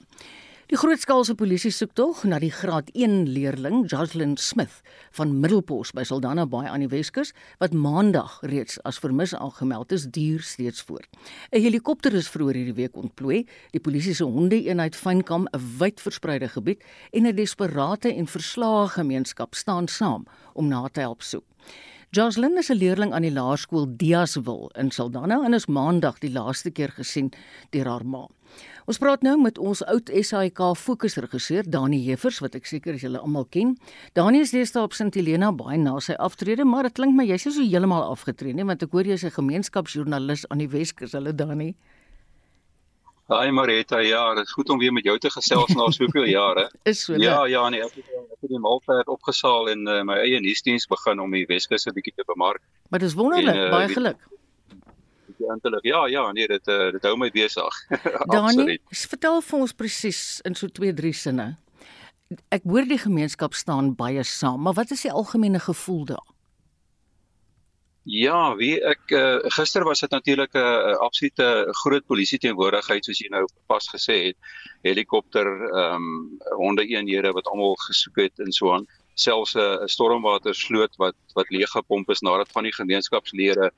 [0.72, 4.78] Die grootskaalse polisie soek tog na die graad 1 leerling Jocelyn Smith
[5.18, 10.06] van Middelpos by Saldanha Bay aan die Weskus wat maandag reeds as vermis aangemeld is,
[10.08, 11.12] duur steeds voort.
[11.52, 13.44] 'n Helikopter is vroeër hierdie week ontplooi.
[13.76, 16.80] Die polisie se honde-eenheid fynkam 'n wyd verspreide gebied
[17.12, 21.44] en 'n desperate en verslae gemeenskap staan saam om na te help soek.
[22.14, 26.72] Jocelyn is 'n leerling aan die laerskool Diaswil in Saldanha en is maandag die laaste
[26.72, 27.32] keer gesien
[27.70, 28.28] deur haar ma.
[28.92, 33.46] Ons praat nou met ons oud SAIK fokusregisseur Dani Jeffers wat ek seker julle almal
[33.48, 33.70] ken.
[34.20, 37.46] Dani is deesdae op Sint Helena baie na sy aftrede, maar dit klink my jy's
[37.46, 41.70] so heeltemal afgetree nie want ek hoor jy's 'n gemeenskapsjoernalis aan die Weskus, hulle Dani.
[43.32, 46.68] Haai Marita, ja, dit is goed om weer met jou te gesels na soveel jare.
[46.84, 47.16] is so.
[47.16, 50.88] Ja, ja, nee, ek het, ek het die maaltyd opgesaal en uh, my eie nuusdiens
[50.88, 52.60] begin om die Weskus 'n bietjie te bemark.
[52.90, 54.20] Maar dis wonderlik, en, uh, baie geluk.
[55.50, 57.80] Eintlik, ja, ja, nee, dit uh, dit hou my besig.
[58.34, 61.48] Dani, vertel vir ons presies in so 2-3 sinne.
[62.50, 66.28] Ek hoor die gemeenskap staan baie saam, maar wat is die algemene gevoel daar?
[68.10, 73.20] Ja, wie ek uh, gister was dit natuurlik 'n uh, absolute groot polisie teenwoordigheid soos
[73.20, 74.38] jy nou pas gesê het.
[74.82, 78.88] Helikopter, ehm um, honde eenhede wat almal gesoek het en so aan.
[79.14, 83.72] Selfs 'n uh, stormwatersloot wat wat leeg gepomp is nadat van die gemeenskapslede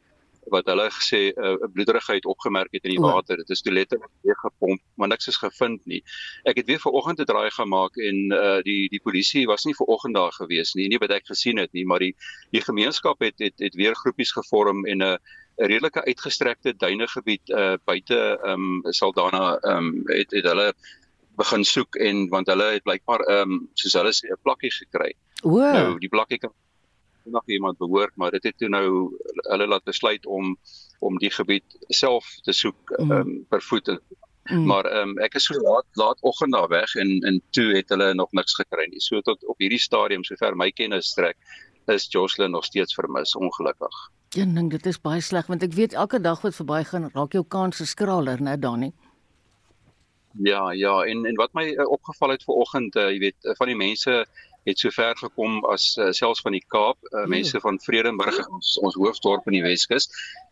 [0.51, 3.37] wat hulle gesê 'n uh, bloederigheid opgemerk het in die water.
[3.37, 6.03] Dit is toe letterlik weer gepomp, maar niks is gevind nie.
[6.43, 10.15] Ek het weer vanoggend 'n draai gemaak en uh die die polisie was nie vanoggend
[10.15, 12.15] daar gewees nie, nie wat ek gesien het nie, maar die
[12.51, 15.17] die gemeenskap het het het weer groepies gevorm en 'n
[15.57, 20.73] 'n redelike uitgestrekte duinegebied uh buite um Saldanha um het het hulle
[21.37, 25.13] begin soek en want hulle het blykbaar um soos hulle sê 'n plakkie gekry.
[25.43, 25.59] O.
[25.59, 26.51] Nou die plakkie kan
[27.25, 28.87] nog iemand behoort maar dit het toe nou
[29.49, 30.57] hulle laat besluit om
[30.99, 33.11] om die gebied self te soek mm.
[33.11, 34.65] um, per voet mm.
[34.65, 38.13] maar um, ek is so laat laat oggend daar weg en en toe het hulle
[38.13, 41.37] nog niks gekry nie so tot op hierdie stadium sover my kennis strek
[41.91, 45.93] is Jocelyn nog steeds vermis ongelukkig Ja, ding, dit is baie sleg want ek weet
[45.93, 48.89] elke dag wat verbygaan raak jou kanse skraler, né, Dani?
[50.41, 53.69] Ja, ja, en en wat my uh, opgeval het vanoggend, uh, jy weet, uh, van
[53.69, 54.15] die mense
[54.63, 58.77] het so ver gekom as uh, selfs van die Kaap, uh, mense van Vredenburg, ons
[58.83, 60.07] ons hoofdorp in die Weskus.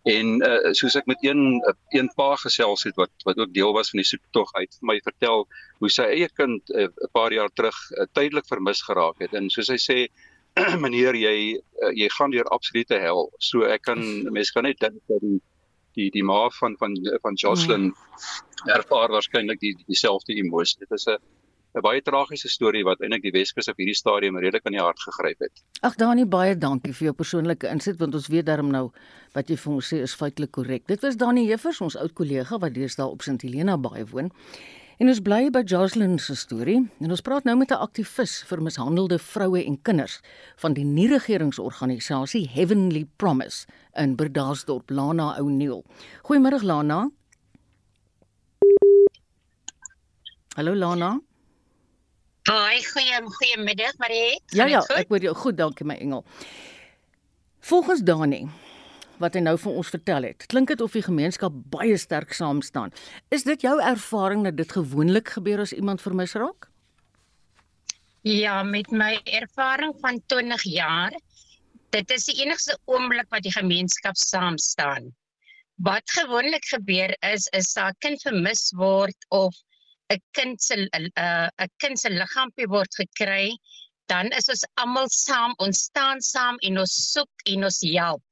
[0.10, 1.62] En uh, soos ek met een
[1.96, 4.98] een pa gesels het wat wat ook deel was van die soektog uit vir my
[5.06, 5.46] vertel
[5.80, 9.34] hoe sy eie kind 'n uh, paar jaar terug uh, tydelik vermis geraak het.
[9.34, 10.00] En soos hy sê,
[10.86, 13.30] meneer jy uh, jy gaan deur absolute hel.
[13.40, 15.40] So ek kan mense kan net dink dat die
[15.96, 18.72] die die ma van van van Jocelyn mm.
[18.76, 20.80] ervaar waarskynlik die dieselfde emosie.
[20.80, 21.18] Dit is 'n
[21.72, 25.00] 'n baie tragiese storie wat eintlik die Weskus op hierdie stadium redelik aan die hart
[25.00, 25.64] gegryp het.
[25.82, 28.90] Ag Dani, baie dankie vir jou persoonlike insit want ons weet darm nou
[29.36, 30.84] wat jy vir ons sê is feitelik korrek.
[30.88, 34.32] Dit was Dani Heffers, ons oud kollega wat deesdae op St Helena baie woon.
[35.00, 38.62] En ons bly by Jocelyn se storie en ons praat nou met 'n aktivis vir
[38.62, 40.20] mishandelde vroue en kinders
[40.58, 45.86] van die nie-regeringsorganisasie Heavenly Promise in Berdasdorp, Lana O'Neil.
[46.24, 47.10] Goeiemôre Lana.
[50.56, 51.31] Hallo Lana.
[52.50, 54.40] Haai, goeie goeiemiddag Marie.
[54.58, 56.24] Ja ja, ek hoor jou goed, dankie my engel.
[57.62, 58.48] Volgens Dani
[59.22, 60.48] wat hy nou vir ons vertel het.
[60.50, 62.90] Klink dit of die gemeenskap baie sterk saam staan.
[63.30, 66.72] Is dit jou ervaring dat dit gewoonlik gebeur as iemand vermis raak?
[68.26, 71.14] Ja, met my ervaring van 20 jaar,
[71.94, 75.12] dit is die enigste oomblik wat die gemeenskap saam staan.
[75.82, 79.54] Wat gewoonlik gebeur is is daar 'n kind vermis word of
[80.14, 83.58] 'n kind se 'n uh, 'n kind se liggaampie word gekry,
[84.08, 88.24] dan is ons almal saam, ons staan saam en ons soek en ons help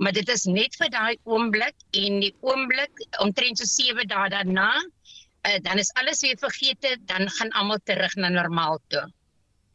[0.00, 4.72] maar dit is net vir daai oomblik en die oomblik omtrent so 7 dae daarna
[4.80, 9.04] uh, dan is alles weer vergeet dan gaan almal terug na normaal toe.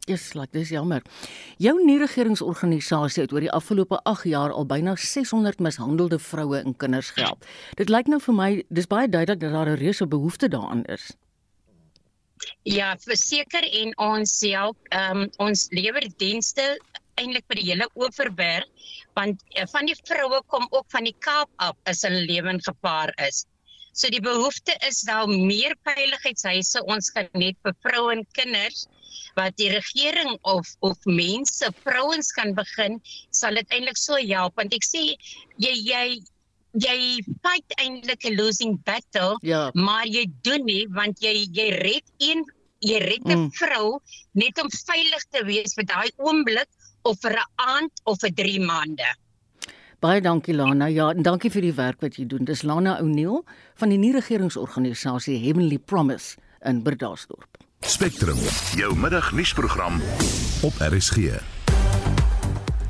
[0.05, 1.01] Dis like dis jammer.
[1.57, 6.77] Jou nie regeringsorganisasie het oor die afgelope 8 jaar al byna 600 mishandelde vroue en
[6.77, 7.45] kinders gehelp.
[7.77, 11.13] Dit lyk nou vir my dis baie duidelik dat daar 'n reuse behoefte daaraan is.
[12.63, 16.65] Ja, verseker en ons help ehm um, ons lewer dienste
[17.21, 18.67] eintlik vir die hele Oeverberg
[19.17, 23.13] want uh, van die vroue kom ook van die Kaap af as hulle lewe gepaar
[23.27, 23.45] is.
[23.95, 28.87] So die behoefte is daar meer veiligheidshuise ons gaan net vir vroue en kinders
[29.39, 32.99] wat die regering of of mense vrouens kan begin
[33.31, 35.03] sal dit eintlik so help want ek sê
[35.63, 36.07] jy jy
[36.75, 39.71] jy fight eintlik 'n losing battle ja.
[39.73, 42.45] maar jy doen nie want jy jy red een
[42.79, 43.51] jy red 'n mm.
[43.51, 43.99] vrou
[44.33, 46.69] net om veilig te wees vir daai oomblik
[47.03, 49.09] of vir 'n aand of vir 3 maande.
[49.99, 50.85] Baie dankie Lana.
[50.85, 52.45] Ja, en dankie vir die werk wat jy doen.
[52.45, 57.57] Dis Lana O'Neil van die nie-regeringsorganisasie Heavenly Promise in Berdasdorp.
[57.81, 58.37] Spectrum,
[58.75, 60.01] jou middagnuusprogram
[60.61, 61.54] op RSG.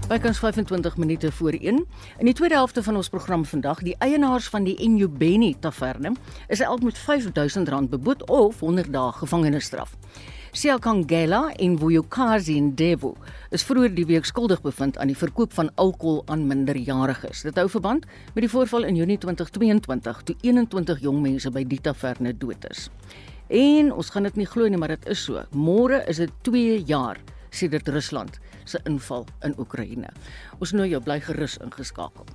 [0.06, 1.86] Bykans 25 minute voor 1.
[2.18, 6.12] In die tweede helfte van ons program vandag, die eienaars van die Enyobeni Taverne
[6.48, 9.96] is elk met R5000 beboet of 100 dae gevangenisstraf.
[10.52, 13.16] Siakangela en Vuyokazi Ndevu
[13.50, 17.42] is vroeër die week skuldig bevind aan die verkoop van alkohol aan minderjariges.
[17.42, 21.82] Dit hou verband met die voorval in Junie 2022 toe 21 jong mense by die
[21.82, 22.92] taverne dood is.
[23.50, 25.42] En ons gaan dit nie glo nie, maar dit is so.
[25.50, 27.18] Môre is dit 2 jaar
[27.50, 30.10] sedert Rusland se inval in Oekraïne.
[30.60, 32.26] Ons nooi jou bly gerus ingeskakel.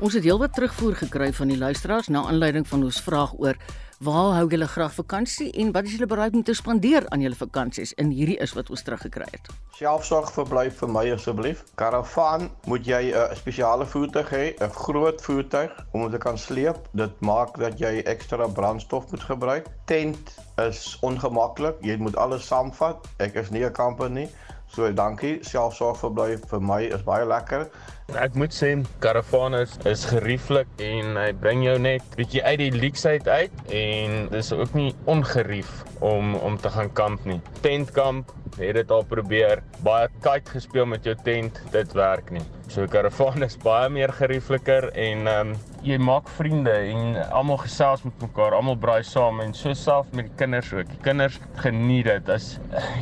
[0.00, 3.58] Ons het heelwat terugvoer gekry van die luisteraars na aanleiding van ons vraag oor
[4.00, 7.36] waar hou julle graag vakansie en wat is julle bereid om te spandeer aan julle
[7.36, 9.50] vakansies en hierdie is wat ons teruggekry het.
[9.76, 11.60] Selfsorg verblyf vir my asseblief.
[11.76, 16.88] Karavaan moet jy 'n spesiale voertuig hê, 'n groot voertuig om te kan sleep.
[16.92, 19.66] Dit maak dat jy ekstra brandstof moet gebruik.
[19.84, 21.76] Tent is ongemaklik.
[21.80, 23.06] Jy moet alles saamvat.
[23.18, 24.28] Ek is nie 'n kamper nie.
[24.66, 25.38] So dankie.
[25.42, 27.68] Selfsorg verblyf vir my is baie lekker.
[28.18, 33.28] Ek moet sê karavaan is, gerieflik en hy bring jou net bietjie uit die leksheid
[33.28, 35.70] uit en dis ook nie ongerief
[36.00, 37.40] om om te gaan kamp nie.
[37.62, 42.42] Tentkamp, het dit al probeer, baie kite gespeel met jou tent, dit werk nie.
[42.70, 48.02] So karavaan is baie meer geriefliker en ehm um, jy maak vriende en almal gesels
[48.04, 50.90] met mekaar, almal braai saam en so self met die kinders ook.
[50.90, 52.28] Die kinders geniet dit.
[52.28, 52.50] As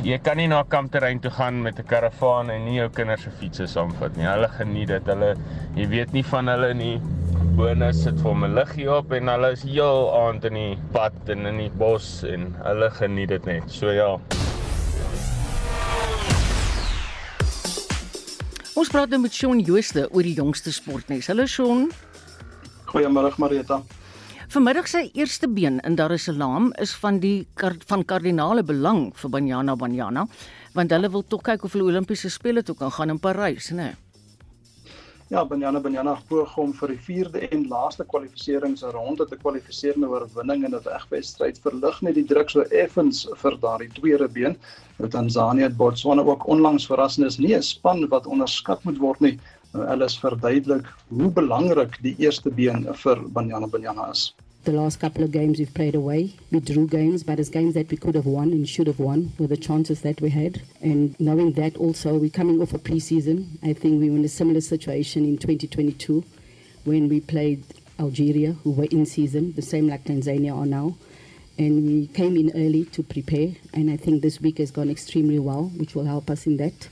[0.05, 3.23] jy kan nie na 'n kampterrein toe gaan met 'n karavaan en nie jou kinders
[3.23, 4.25] se fietsse saamvat nie.
[4.25, 4.98] Hulle geniet dit.
[5.07, 5.35] Hulle
[5.75, 6.99] jy weet nie van hulle nie.
[7.55, 11.45] Bonus sit vir 'n liggie op en hulle is heel aand in die pad en
[11.45, 13.63] in die bos en hulle geniet dit net.
[13.67, 14.19] So ja.
[18.75, 21.27] Ons praat nou met Shaun Jooste oor die jongste sportnuus.
[21.27, 21.91] Hallo Shaun.
[22.87, 23.81] Goeiemôre Marita.
[24.49, 27.47] Vanmiddag se eerste been in Dar es Salaam is van die
[27.85, 30.23] van kardinale belang vir Banyana Banyana,
[30.73, 33.91] want hulle wil tog kyk of hulle Olimpiese spele toe kan gaan in Parys, né?
[33.91, 34.08] Nee.
[35.29, 40.63] Ja, Banyana Banyana poog om vir die 4de en laaste kwalifikasieringsronde te kwalifiseer na oorwinning
[40.65, 44.57] in 'n wegwedstryd verlig net die druk so effens vir daardie tweede been.
[44.97, 49.21] Nou Tanzanië het Botswana ook onlangs verrassend is nie 'n span wat onderskat moet word
[49.21, 49.37] nie.
[49.73, 54.33] Nou Alice verduidelik hoe belangrik die eerste been vir Banyana Banyana is.
[54.65, 57.89] The last couple of games we've played away, we drew games, but it's games that
[57.89, 60.61] we could have won and should have won with the chances that we had.
[60.81, 63.57] And knowing that also, we're coming off a pre-season.
[63.63, 66.25] I think we were in a similar situation in 2022
[66.83, 67.63] when we played
[67.99, 70.97] Algeria, who were in season, the same like Tanzania are now.
[71.57, 75.39] And we came in early to prepare, and I think this week has gone extremely
[75.39, 76.89] well, which will help us in that.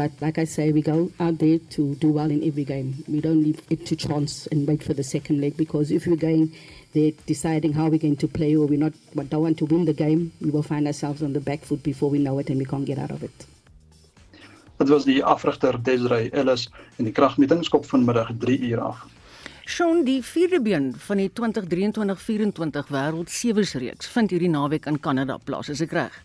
[0.00, 3.04] But like I say, we go out there to do well in every game.
[3.06, 6.16] We don't leave it to chance and wait for the second leg because if we're
[6.16, 6.54] going
[6.94, 9.84] they're deciding how we're going to play or we're not but don't want to win
[9.84, 12.58] the game, we will find ourselves on the back foot before we know it and
[12.58, 13.46] we can't get out of it.
[14.78, 19.04] Dit was die afrigter Desiree Ellis en die kragmeting skop vanmiddag 3 uur af.
[19.68, 25.36] Sean, die vierde been van die 2023-24 wêreld sewes reeks vind hierdie naweek in Kanada
[25.44, 26.22] plaas, is ek reg?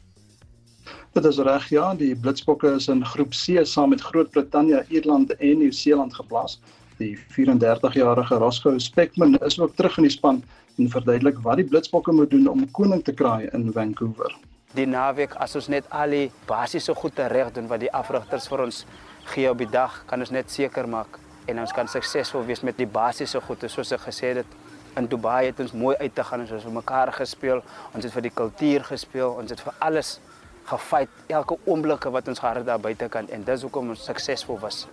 [1.15, 5.61] Dit is reg, ja, die Blitsbokke is in groep C saam met Groot-Brittanje, Ierland en
[5.61, 6.57] Nieu-Seeland geplaas.
[6.99, 10.41] Die 34-jarige Roscoe Speckman is ook terug in die span
[10.75, 14.35] en verduidelik wat die Blitsbokke moet doen om koning te kraai in Vancouver.
[14.75, 18.65] Die naweek as ons net al die basiese goed reg doen wat die afrigters vir
[18.67, 18.83] ons
[19.31, 22.75] gee op die dag, kan ons net seker maak en ons kan suksesvol wees met
[22.75, 24.61] die basiese goede soos ek gesê het
[24.99, 28.11] in Dubai het ons mooi uit te gaan ons het vir mekaar gespeel ons het
[28.19, 30.17] vir die kultuur gespeel ons het vir alles
[30.69, 34.85] gefight elke oomblik wat ons het daar buitekant en dis hoekom ons suksesvol was.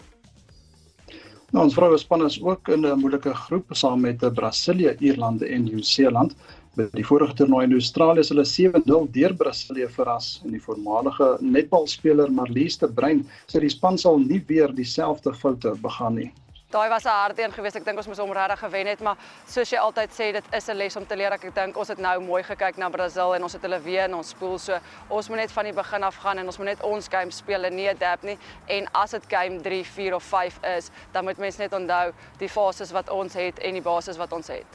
[1.53, 5.65] Nou ons vroue span is ook in 'n moeilike groep saam met Brasilië, Ierland en
[5.65, 6.35] Nieu-Seeland.
[6.77, 10.41] By die vorige toernooi in Australië is hulle 7-0 deur Brasilië verras.
[10.45, 15.75] En die voormalige netbalspeler Marlies de Bruin sê die span sal nie weer dieselfde foute
[15.83, 16.33] begaan nie
[16.73, 17.77] daai was 'n harde een geweest.
[17.77, 20.69] Ek dink ons moes hom regtig gewen het, maar soos jy altyd sê, dit is
[20.69, 21.33] 'n les om te leer.
[21.33, 24.15] Ek dink ons het nou mooi gekyk na Brasil en ons het hulle weer in
[24.15, 24.59] ons spoel.
[24.59, 27.31] So ons moet net van die begin af gaan en ons moet net ons game
[27.31, 28.39] speel en nie adapt nie.
[28.67, 32.49] En as dit game 3, 4 of 5 is, dan moet mense net onthou die
[32.49, 34.67] fases wat ons het en die basis wat ons het.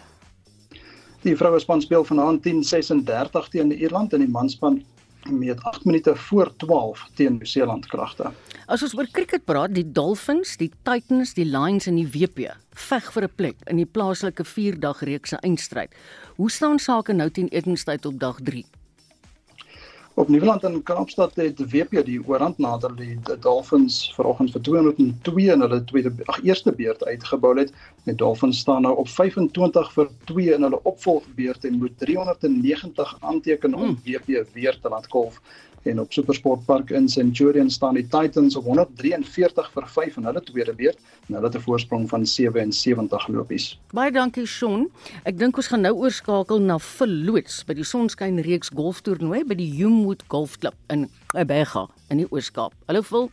[1.21, 4.85] Die vroue span speel vanaand 10:36 teen Ierland en die manspan
[5.29, 8.31] met 8 minute voor 12 teen Nieu-Seeland kragte.
[8.65, 13.11] As ons oor cricket praat, die Dolphins, die Titans, die Lions en die WP veg
[13.13, 15.93] vir 'n plek in die plaaslike 4-dag reeks se eindstryd.
[16.35, 18.65] Hoe staan sake nou teen etenstyd op dag 3?
[20.17, 25.51] Op Nieuweland in Kaapstad het die WP die oorhand nader die Dolphins vanoggend vir 202
[25.53, 27.69] in hulle tweede ag eerste beurt uitgebou het.
[28.09, 33.77] Die Dolphins staan nou op 25 vir 2 in hulle opvolgbeurt en moet 390 aanteken
[33.77, 34.49] om WP hmm.
[34.57, 35.37] weer te laat kolf.
[35.87, 40.73] En op Supersportpark in Centurion staan die Titans op 143 vir 5 in hulle tweede
[40.75, 43.79] beurt en hulle het 'n voorsprong van 77 lopies.
[43.93, 44.89] Baie dankie Shaun.
[45.23, 49.71] Ek dink ons gaan nou oorskakel na Verloots by die Sonskyn reeks golftoernooi by die
[49.71, 52.73] Humewood Golfklub in Ebega in die Oos-Kaap.
[52.87, 53.31] Hallo Phil.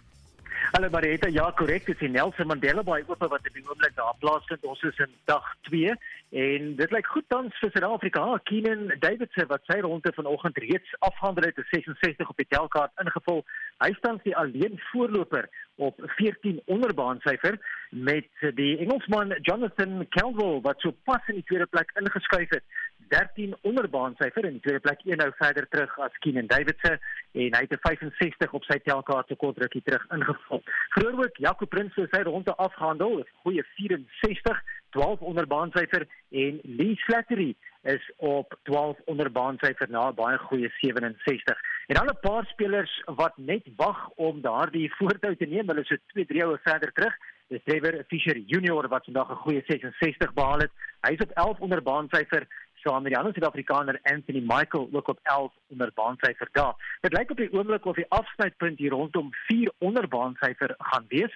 [0.72, 4.16] Hallo Marita, ja korrek, dit is Nelson Mandela Bay oop wat op die oomblik daar
[4.18, 4.64] plaasvind.
[4.64, 5.92] Ons is in dag 2
[6.34, 8.22] En dit lyk goed tans vir Suid-Afrika.
[8.50, 13.44] Keenan Davidson wat sy ronde vanoggend reeds afhandel het, 66 op die telkaart ingevul.
[13.84, 15.46] Hy staan die alleen voorloper
[15.78, 17.54] op 14 onderbaan syfer
[17.90, 18.26] met
[18.58, 22.66] die Engelsman Jonathan Caldwell wat so pas in die tweede plek ingeskuif het.
[23.08, 26.98] 13 onderbaan syfer en die tweede plek een nou verder terug as Keenan Davidson
[27.32, 30.62] en hy het 'n 65 op sy telkaart se kort rukkie terug ingevul.
[30.94, 34.62] Vroeër ook Jaco Prins het sy ronde afgehandel, 'n goeie 64
[34.94, 41.58] 12 onderbaan syfer en Lee Slattery is op 12 onderbaan syfer na baie goeie 67.
[41.86, 45.68] En dan 'n paar spelers wat net wag om daardie voortou te neem.
[45.68, 47.14] Hulle is so 2-3 oor verder terug.
[47.48, 50.72] Dis Trevor Fisher Junior wat vandag 'n goeie 66 behaal het.
[51.00, 52.46] Hy is op 11 onderbaan syfer
[52.84, 56.98] saam met die ander Suid-Afrikaner Anthony Michael ook op 11 onderbaan syfer daar.
[57.00, 61.34] Dit lyk op die oomblik of die afsnypunt hier rondom 4 onderbaan syfer gaan wees.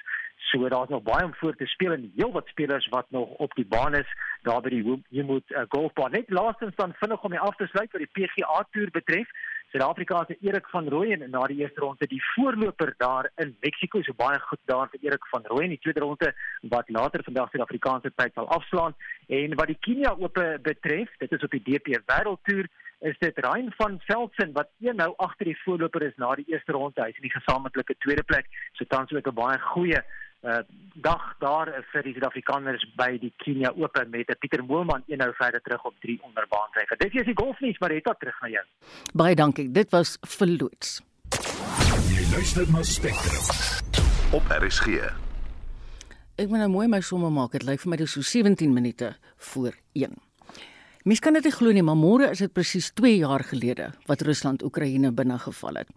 [0.51, 3.67] So daar's nog baie om voor te speel en heelwat spelers wat nog op die
[3.67, 4.11] baan is
[4.43, 6.11] daar by die jy moet uh, golfbaan.
[6.11, 9.29] Net laastens dan vinnig om die af te sluit wat die PGA toer betref.
[9.71, 12.07] Suid-Afrika se Erik van Rooyen na die eerste ronde.
[12.09, 15.75] Die voorloper daar in Mexiko so baie goed daar vir Erik van Rooyen.
[15.75, 16.33] Die tweede ronde
[16.73, 18.97] wat later vandag Suid-Afrikaanse tyd sal afslaan.
[19.29, 23.69] En wat die Kenia Ope betref dit is op die DP Wêreldtoer is dit Ryan
[23.77, 27.03] van Velsen wat een nou agter die voorloper is na die eerste ronde.
[27.03, 28.49] Hy is in die gesamentlike tweede plek.
[28.73, 30.01] So tans ook 'n baie goeie
[30.43, 30.59] uh,
[30.95, 35.84] dag daar vir die Suid-Afrikaners by die Kenia Open met Pieter Moelman eenhou verder terug
[35.84, 36.99] op 3 onder baanryfer.
[36.99, 38.64] Dit is die golfnuus, maar het dit terug na jou.
[39.14, 39.68] Baie dankie.
[39.72, 41.01] Dit was verloots.
[42.12, 43.45] Jy luister na Spectrum
[44.36, 45.03] op RSG.
[46.39, 47.57] Ek moet nou mooi my somme maak.
[47.57, 49.14] Dit lyk vir my dis so 17 minute
[49.51, 50.14] voor 1.
[51.09, 54.22] Mens kan dit nie glo nie, maar môre is dit presies 2 jaar gelede wat
[54.26, 55.91] Rusland Oekraïne binnegeval het.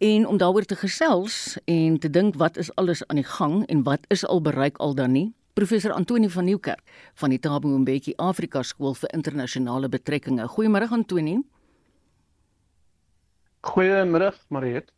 [0.00, 3.82] En om daaroor te gesels en te dink wat is alles aan die gang en
[3.84, 5.34] wat is al bereik al dan nie.
[5.52, 6.80] Professor Antoni van Nieuwkerk
[7.20, 10.46] van die Thabo Mbeki Afrika Skool vir Internasionale Betrekkinge.
[10.48, 11.34] Goeiemôre Antoni.
[13.60, 14.88] Goeiemôre Mariet.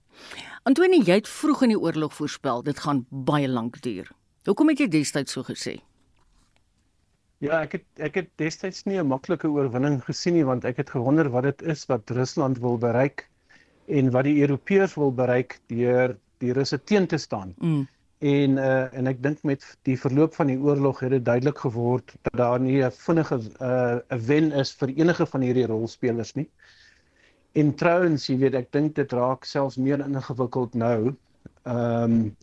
[0.62, 4.06] Antoni, jy het vroeg in die oorlog voorspel dit gaan baie lank duur.
[4.46, 5.80] Hoekom het jy destyds so gesê?
[7.42, 10.94] Ja, ek het ek het destyds nie 'n maklike oorwinning gesien nie want ek het
[10.94, 13.26] gewonder wat dit is wat Rusland wil bereik
[13.92, 17.54] en wat die Europeërs wil bereik deur die Russe teen te staan.
[17.58, 17.82] Mm.
[18.22, 22.14] En uh en ek dink met die verloop van die oorlog het dit duidelik geword
[22.22, 26.48] dat daar nie 'n vinnige uh 'n wen is vir enige van hierdie rolspelers nie.
[27.52, 31.14] En trouens, jy weet, ek dink dit raak selfs meer ingewikkeld nou.
[31.62, 32.36] Ehm um,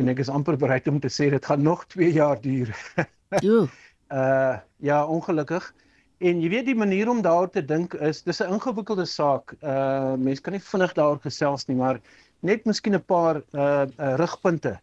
[0.00, 2.72] en ek is amper bereid om te sê dit gaan nog 2 jaar duur.
[3.40, 3.66] Jo.
[4.12, 5.74] uh ja, ongelukkig.
[6.22, 9.54] En jy weet die manier om daaroor te dink is dis 'n ingewikkelde saak.
[9.58, 11.98] Uh mense kan nie vinnig daaroor gesels nie, maar
[12.46, 14.76] net miskien 'n paar uh, uh rigpunte.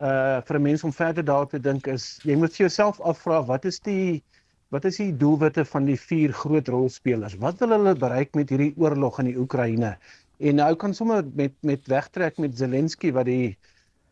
[0.00, 3.40] Uh vir 'n mens om verder daaroor te dink is jy moet vir jouself afvra
[3.48, 4.22] wat is die
[4.68, 7.38] wat is die doelwitte van die vier groot rolspelers?
[7.40, 9.96] Wat wil hulle bereik met hierdie oorlog in die Oekraïne?
[10.38, 13.56] En nou kan sommer met met wegtrek met Zelensky wat die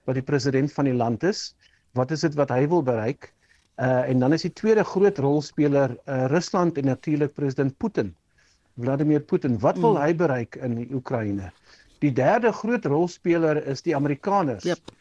[0.06, 1.52] wat die president van die land is.
[1.92, 3.35] Wat is dit wat hy wil bereik?
[3.76, 8.14] Uh en dan is die tweede groot rolspeler uh Rusland en natuurlik president Putin.
[8.80, 9.58] Vladimir Putin.
[9.60, 10.00] Wat wil mm.
[10.00, 11.50] hy bereik in die Oekraïne?
[12.04, 14.64] Die derde groot rolspeler is die Amerikaners.
[14.64, 14.94] Yep.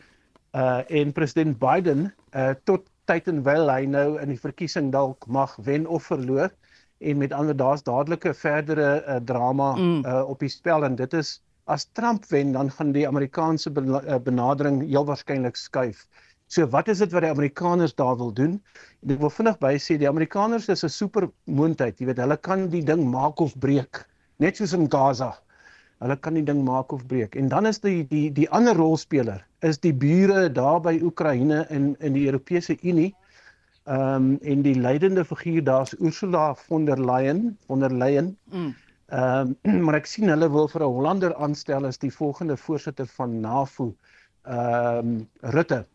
[0.56, 5.28] Uh en president Biden uh tot tyd en wyl hy nou in die verkiesing dalk
[5.28, 6.52] mag wen of verloor
[7.00, 10.06] en met ander daar's dadelike verdere uh, drama mm.
[10.06, 14.82] uh op die spel en dit is as Trump wen dan gaan die Amerikaanse benadering
[14.84, 16.06] heel waarskynlik skuif.
[16.48, 18.60] So wat is dit wat die Amerikaners daar wil doen?
[19.10, 22.70] Ek wil vinnig by sê die Amerikaners is 'n super moondheid, jy weet, hulle kan
[22.70, 24.06] die ding maak of breek,
[24.38, 25.34] net soos in Gaza.
[26.04, 27.36] Hulle kan die ding maak of breek.
[27.36, 31.96] En dan is die die die ander rolspeler is die bure daar by Oekraïne in
[32.00, 33.16] in die Europese Unie.
[33.86, 38.38] Ehm um, en die leidende figuur daar's Ursula von der Leyen, von der Leyen.
[38.52, 38.76] Mm.
[39.10, 43.08] Ehm um, maar ek sien hulle wil vir 'n Hollander aanstel as die volgende voorsitter
[43.18, 43.96] van NAVO.
[44.46, 45.86] Ehm um, Rutte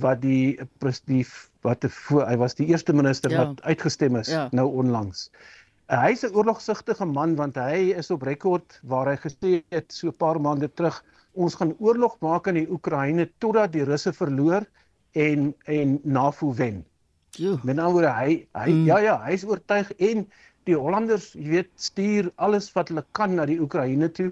[0.00, 0.58] wat die
[1.06, 1.24] die
[1.62, 3.44] wat voor, hy was die eerste minister ja.
[3.44, 4.48] wat uitgestem is ja.
[4.52, 5.30] nou onlangs.
[5.88, 10.08] Uh, hy's 'n oorlogsigtige man want hy is op rekord waar hy gesê het so
[10.08, 11.02] 'n paar maande terug
[11.34, 14.64] ons gaan oorlog maak in die Oekraïne totdat die Russe verloor
[15.12, 16.84] en en NAVO wen.
[17.36, 17.58] Jo.
[17.62, 18.86] Met ander woorde hy hy mm.
[18.86, 20.26] ja ja, hy's oortuig en
[20.64, 24.30] die Hollanders, jy weet, stuur alles wat hulle kan na die Oekraïne toe.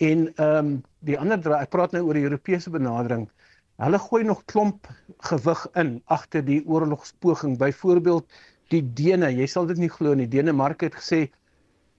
[0.00, 0.70] En ehm um,
[1.04, 3.28] die ander ek praat nou oor die Europese benadering.
[3.80, 4.88] Hulle gooi nog klomp
[5.30, 7.58] gewig in agter die oorlogspoging.
[7.58, 8.26] Byvoorbeeld
[8.74, 10.28] die Dene, jy sal dit nie glo nie.
[10.28, 11.20] Denemarke het gesê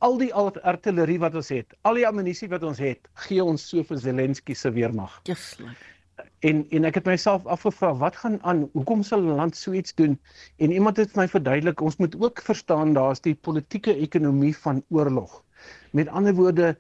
[0.02, 3.86] al die artillerie wat ons het, al die ammunisie wat ons het, gee ons so
[3.86, 5.20] vir Zelensky se weermag.
[5.30, 5.92] Just like
[6.40, 9.94] en en ek het myself afgevra wat gaan aan hoekom sal 'n land so iets
[10.02, 10.20] doen
[10.58, 15.44] en iemand het my verduidelik ons moet ook verstaan daar's die politieke ekonomie van oorlog
[15.92, 16.78] met ander woorde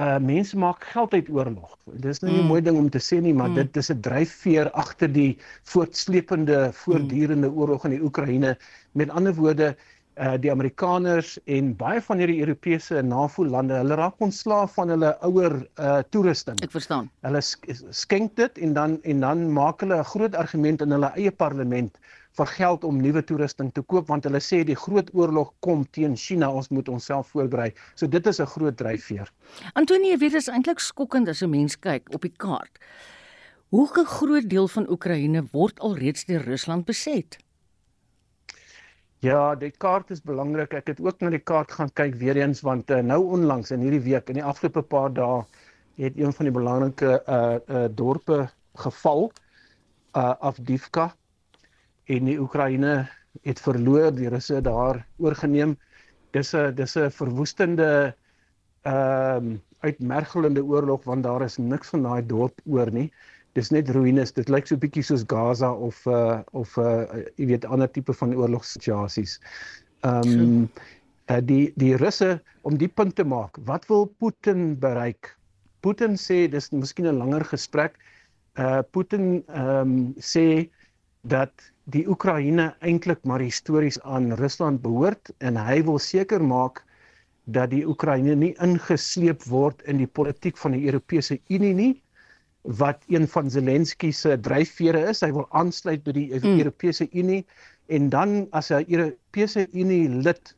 [0.00, 1.76] uh mense maak geld uit oorlog.
[2.02, 2.50] Dis nou nie 'n mm.
[2.50, 3.54] mooi ding om te sê nie, maar mm.
[3.54, 7.58] dit dis 'n dryfveer agter die voortsleepende voortdurende mm.
[7.58, 8.56] oorlog in die Oekraïne.
[8.92, 9.76] Met ander woorde,
[10.16, 15.56] uh die Amerikaners en baie van hierdie Europese NAVO-lande, hulle raak ontslaaf van hulle ouer
[15.78, 16.58] uh toerusting.
[16.62, 17.10] Ek verstaan.
[17.22, 17.42] Hulle
[17.90, 21.98] skenk dit en dan en dan maak hulle 'n groot argument in hulle eie parlement
[22.38, 26.16] vir geld om nuwe toerusting te koop want hulle sê die groot oorlog kom teen
[26.18, 27.70] China ons moet onsself voorberei.
[27.94, 29.30] So dit is 'n groot dryfveer.
[29.74, 32.78] Antonie, weet dit is eintlik skokkend as 'n mens kyk op die kaart.
[33.68, 37.38] Hoe 'n groot deel van Oekraïne word alreeds deur Rusland beset?
[39.18, 40.74] Ja, die kaart is belangrik.
[40.74, 43.80] Ek het ook na die kaart gaan kyk weer eens want uh, nou onlangs in
[43.80, 45.44] hierdie week in die afgelope paar dae
[45.96, 49.30] het een van die belangrike uh uh dorpe geval
[50.16, 51.14] uh Avdivka
[52.06, 53.04] en die Oekraïne
[53.42, 55.76] het verloor, die Russe daar oorgeneem.
[56.32, 58.14] Dis 'n dis 'n verwoestende
[58.84, 63.12] ehm um, uitmergelende oorlog want daar is niks van daai dorp oor nie.
[63.52, 64.32] Dis net ruïnes.
[64.32, 67.04] Dit lyk so bietjie soos Gaza of uh of uh
[67.36, 69.40] jy weet ander tipe van oorlogssituasies.
[70.00, 70.70] Ehm um,
[71.30, 75.36] uh, die die Russe om die punt te maak, wat wil Putin bereik?
[75.80, 77.98] Putin sê dis miskien 'n langer gesprek
[78.58, 80.70] uh Putin ehm um, sê
[81.22, 81.52] dat
[81.92, 86.80] die Oekraïne eintlik maar histories aan Rusland behoort en hy wil seker maak
[87.44, 91.92] dat die Oekraïne nie ingesleep word in die politiek van die Europese Unie nie
[92.80, 95.20] wat een van Zelensky se dryfvere is.
[95.20, 96.56] Hy wil aansluit by die mm.
[96.62, 97.42] Europese Unie
[97.92, 100.54] en dan as 'n Europese Unie lid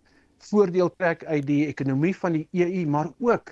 [0.47, 3.51] voordeel trek uit die ekonomie van die EU, maar ook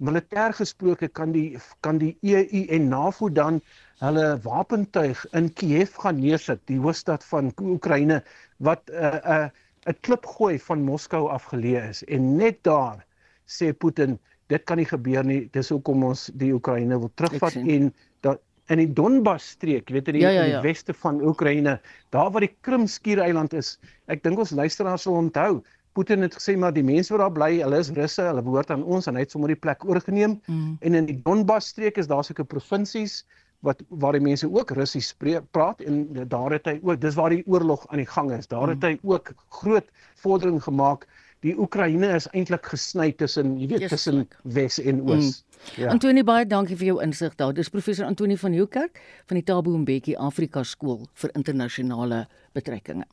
[0.00, 3.60] militêr gesproke kan die kan die EU en NAVO dan
[4.00, 8.22] hulle wapentuig in Kiev gaan neersit, die hoofstad van Oekraïne
[8.58, 9.48] wat 'n uh, 'n uh,
[9.88, 12.04] 'n klip gooi van Moskou afgeleë is.
[12.04, 13.04] En net daar
[13.46, 17.92] sê Putin dit kan nie gebeur nie dis hoekom ons die Oekraïne wil terugvat en
[18.20, 18.40] dat
[18.70, 20.44] in die Donbas streek weet jy in, ja, ja, ja.
[20.44, 21.80] in die weste van Oekraïne
[22.14, 23.78] daar waar die Krim skiereiland is.
[24.06, 25.62] Ek dink ons luisteraars sal onthou
[25.92, 28.84] Putin het gesê maar die mense wat daar bly, hulle is Russe, hulle behoort aan
[28.86, 30.38] ons en hy het sommer die plek oorgeneem.
[30.46, 30.76] Mm.
[30.80, 33.24] En in die Donbas streek is daar seker provinsies
[33.66, 35.12] wat waar die mense ook Russies
[35.50, 38.48] praat en daar het hy ook dis waar die oorlog aan die gang is.
[38.48, 38.76] Daar mm.
[38.76, 39.90] het hy ook groot
[40.22, 41.06] vordering gemaak.
[41.40, 45.40] Die Oekraïne is eintlik gesny tussen, jy weet, tussen Wes en Oos.
[45.40, 45.82] Mm.
[45.82, 45.92] Ja.
[45.92, 47.54] Antonie baie dankie vir jou insig daar.
[47.56, 52.26] Dis professor Antonie van Nieuwkerk van die Tabo Mbeki Afrika Skool vir internasionale
[52.56, 53.08] betrekkinge.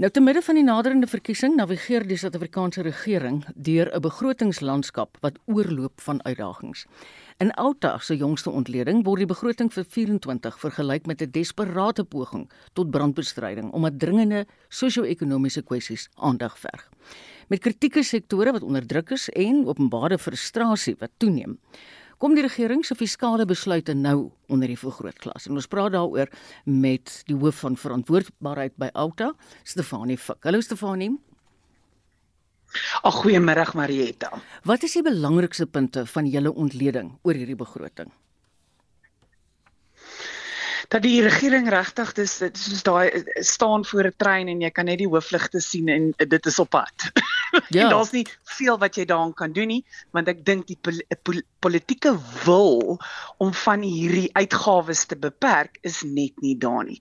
[0.00, 5.36] Nou te midde van die naderende verkiesing navigeer die Suid-Afrikaanse regering deur 'n begrotingslandskap wat
[5.44, 6.86] oorloop van uitdagings.
[7.36, 12.50] In Outa se jongste ontleding word die begroting vir 24 vergelyk met 'n desperate poging
[12.72, 16.88] tot brandbestryding omdat dringende sosio-ekonomiese kwessies aandag verg.
[17.48, 21.58] Met kritieke sektore wat onderdruk is en openbare frustrasie wat toeneem
[22.20, 25.48] kom die regering se fiskale besluite nou onder die vergrootklas.
[25.48, 26.28] En ons praat daaroor
[26.68, 29.32] met die hoof van verantwoordbaarheid by Alta,
[29.64, 30.44] Stefanie Fik.
[30.44, 31.14] Hallo Stefanie.
[33.02, 34.30] Ag goeiemôre Marietta.
[34.68, 38.12] Wat is die belangrikste punte van julle ontleding oor hierdie begroting?
[40.90, 44.98] Dat die regering regtig dis soos daai staan voor 'n trein en jy kan net
[44.98, 46.94] die hoofligte sien en dit is op pad.
[47.68, 47.82] Ja.
[47.82, 49.84] en daar's nie veel wat jy daaraan kan doen nie,
[50.14, 52.12] want ek dink die pol pol politieke
[52.44, 52.98] wil
[53.42, 57.00] om van hierdie uitgawes te beperk is net nie daar nie.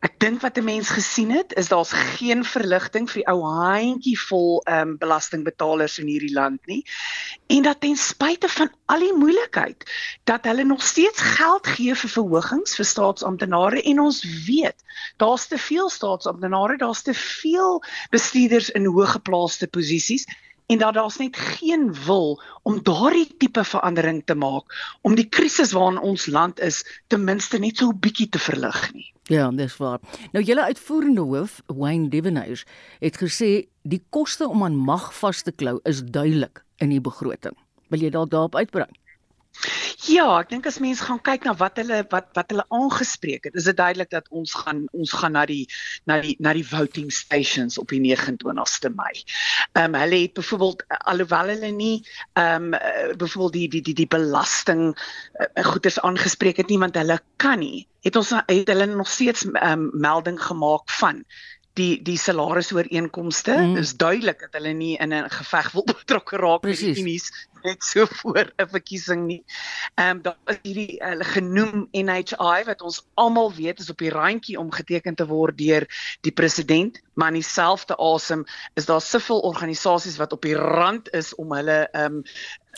[0.00, 4.16] Ek dink wat 'n mens gesien het, is daar's geen verligting vir die ou handjie
[4.28, 6.82] vol ehm um, belastingbetalers in hierdie land nie.
[7.46, 9.84] En dat ten spyte van al die moeilikheid
[10.28, 14.76] dat hulle nog steeds geld gee vir verhogings vir staatsamptenare en ons weet
[15.22, 17.80] daar's te veel staatsamptenare, daar's te veel
[18.12, 20.26] bestuurders in hoëgeplaaste posisies
[20.72, 25.72] en dat daar's net geen wil om daardie tipe verandering te maak om die krisis
[25.76, 26.82] waarin ons land is
[27.12, 29.08] ten minste net so 'n bietjie te verlig nie.
[29.30, 30.00] Ja, dis waar.
[30.32, 32.64] Nou julle uitvoerende hoof, Wayne Devenage,
[33.00, 37.56] het gesê die koste om aan mag vas te klou is duidelik in die begroting.
[37.92, 38.88] Wil jy dalk daarop uitbrei?
[40.02, 43.58] Ja, ek dink as mense gaan kyk na wat hulle wat wat hulle aangespreek het,
[43.58, 45.66] is dit duidelik dat ons gaan ons gaan na die
[46.10, 49.12] na die na die voting stations op die 29ste Mei.
[49.76, 50.82] Ehm um, hulle het byvoorbeeld
[51.12, 51.94] alhoewel hulle nie
[52.32, 57.20] ehm um, byvoorbeeld die die die die belasting uh, goeders aangespreek het nie want hulle
[57.36, 57.86] kan nie.
[58.02, 61.22] Het ons het hulle nog steeds ehm um, melding gemaak van
[61.78, 63.76] die die salarisooreenkomste mm.
[63.80, 67.30] is duidelik dat hulle nie in 'n geveg wil betrokke raak met die Unis
[67.62, 69.44] net so voor 'n verkiesing nie.
[69.94, 73.98] Ehm um, daar is hierdie hulle uh, genoem NHI wat ons almal weet is op
[73.98, 75.86] die randjie om geteken te word deur
[76.20, 78.44] die president, maar in dieselfde asem
[78.74, 82.22] is daar soveel organisasies wat op die rand is om hulle ehm um,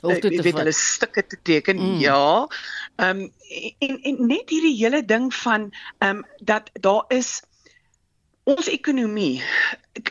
[0.02, 1.76] Of dit weet hulle stukke te teken.
[1.76, 1.98] Mm.
[1.98, 2.48] Ja.
[2.96, 3.32] Ehm um,
[3.78, 7.42] en en net hierdie hele ding van ehm um, dat daar is
[8.44, 9.42] ons ekonomie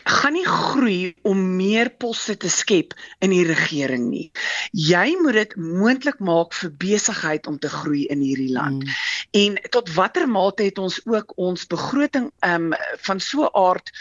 [0.08, 4.30] gaan nie groei om meer poste te skep in die regering nie.
[4.72, 8.84] Jy moet dit moontlik maak vir besigheid om te groei in hierdie land.
[8.84, 8.94] Mm.
[9.42, 13.92] En tot watter mate het ons ook ons begroting ehm um, van so 'n aard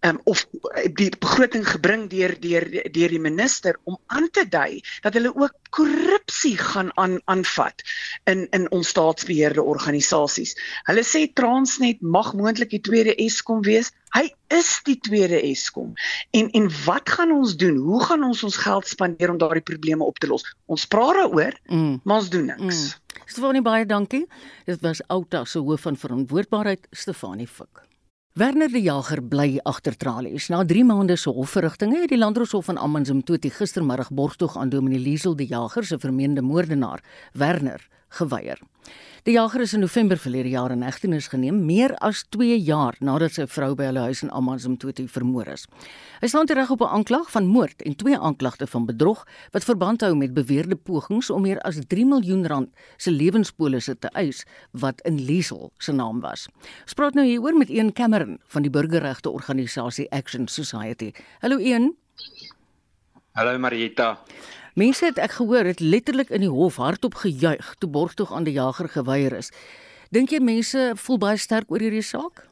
[0.00, 0.46] um, of
[0.94, 5.54] die begroting gebring deur deur deur die minister om aan te dui dat hulle ook
[5.74, 7.82] korrupsie gaan aan aanvat
[8.30, 10.54] in in ons staatsbeheerde organisasies.
[10.88, 13.90] Hulle sê Transnet mag moontlik die tweede Eskom wees.
[14.16, 15.92] Hy is die tweede Eskom.
[16.30, 17.76] En en wat gaan ons doen?
[17.76, 20.46] Hoe gaan ons ons geld spandeer om daardie probleme op te los?
[20.66, 22.00] Ons praat daaroor, mm.
[22.04, 22.80] maar ons doen niks.
[22.86, 23.24] Mm.
[23.28, 24.24] Stefanie baie dankie.
[24.64, 27.87] Dit was Outa se hoof van verantwoordbaarheid Stefanie Fik.
[28.38, 30.44] Werner die Jager bly agter tralies.
[30.52, 35.34] Na 3 maande se hofverrigtinge het die Landdroshof van Amanzimtoti gistermiddag borgtog aan Dominee Liesel
[35.34, 37.82] die Jager se vermeende moordenaar, Werner,
[38.20, 38.60] geweier.
[39.28, 43.34] Die jager is in November verlede jaar in hegtenis geneem, meer as 2 jaar nadat
[43.36, 45.66] sy vrou by hulle huis in Amanzimtoti vermoor is.
[46.22, 50.00] Hy staan tereg op 'n aanklag van moord en twee aanklagte van bedrog wat verband
[50.00, 55.00] hou met beweerde pogings om meer as 3 miljoen rand se lewenspolisse te eis wat
[55.04, 56.48] in Liesel se naam was.
[56.82, 61.12] Ons praat nou hieroor met een Cameron van die burgerregte organisasie Action Society.
[61.40, 61.96] Hallo een.
[63.32, 64.18] Hallo Marieta.
[64.78, 68.54] Mense het ek gehoor het letterlik in die hof hardop gejuig toe borgtog aan die
[68.54, 69.48] jager geweier is.
[70.14, 72.44] Dink jy mense voel baie sterk oor hierdie saak?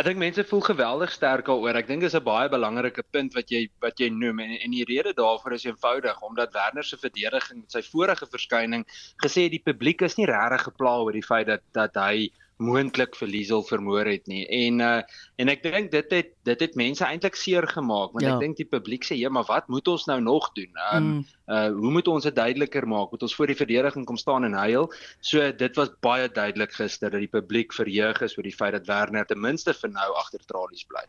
[0.00, 1.76] Ek dink mense voel geweldig sterk daaroor.
[1.76, 4.86] Ek dink dis 'n baie belangrike punt wat jy wat jy noem en en die
[4.88, 8.86] rede daarvoor is eenvoudig omdat Werner se verdediging met sy vorige verskyning
[9.24, 12.30] gesê het die publiek is nie regtig gepla oor die feit dat dat hy
[12.60, 14.44] moontlik vir Liesel vermoor het nie.
[14.46, 15.00] En uh
[15.40, 18.34] en ek dink dit het dit het mense eintlik seer gemaak want ja.
[18.34, 20.70] ek dink die publiek sê ja, maar wat moet ons nou nog doen?
[20.92, 21.24] Um mm.
[21.48, 23.10] uh hoe moet ons dit duideliker maak?
[23.10, 24.90] Moet ons voor die verdediging kom staan en huil?
[25.20, 28.86] So dit was baie duidelik gister dat die publiek verheug is oor die feit dat
[28.86, 31.06] Werner ten minste vir nou agter tralies bly.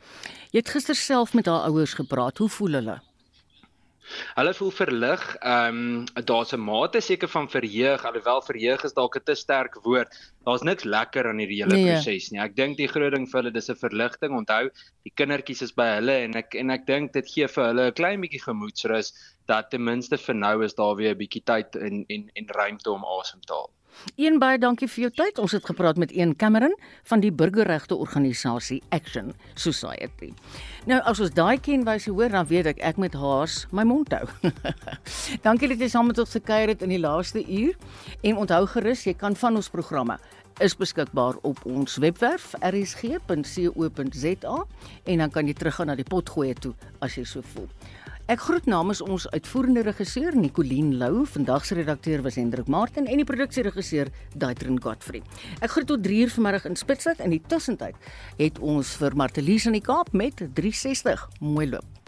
[0.52, 2.38] Jy het gister self met haar ouers gepraat.
[2.38, 3.02] Hoe voel hulle?
[4.36, 5.24] Hulle voel verlig.
[5.40, 9.76] Ehm um, daar's 'n mate seker van verheug, alhoewel verheug is dalk 'n te sterk
[9.84, 10.16] woord.
[10.46, 12.42] Daar's niks lekker aan hierdie hele nee, proses nie.
[12.42, 14.38] Ek dink die groot ding vir hulle dis 'n verligting.
[14.38, 14.70] Onthou,
[15.04, 18.00] die kindertjies is by hulle en ek en ek dink dit gee vir hulle 'n
[18.00, 19.14] klein bietjie gemoedsrus
[19.48, 22.92] dat ten minste vir nou is daar weer 'n bietjie tyd en en en ruimte
[22.92, 23.70] om asem te haal.
[24.16, 25.40] Een baie dankie vir jou tyd.
[25.40, 30.34] Ons het gepraat met een Cameron van die burgerregte organisasie Action Society.
[30.86, 34.14] Nou as ons daai ken wys hoor dan weet ek ek met haars my mond
[34.16, 34.28] hou.
[35.48, 37.78] dankie dat jy saam met ons gekuier het in die laaste uur
[38.22, 40.18] en onthou gerus jy kan van ons programme
[40.62, 44.58] is beskikbaar op ons webwerf rsg.co.za
[45.04, 47.70] en dan kan jy teruggaan na die potgoeie toe as jy so voel.
[48.30, 53.18] Ek groet namens ons uitvoerende regisseur Nicoline Lou, vandag se redakteur was Hendrik Martin en
[53.18, 55.24] die produksieregisseur Daitrin Godfrey.
[55.60, 59.66] Ek groet tot 3uur vanmiddag in Spitsberg en in die tussentyd het ons vir Martelies
[59.66, 62.01] in die Kaap met 360 mooi loop.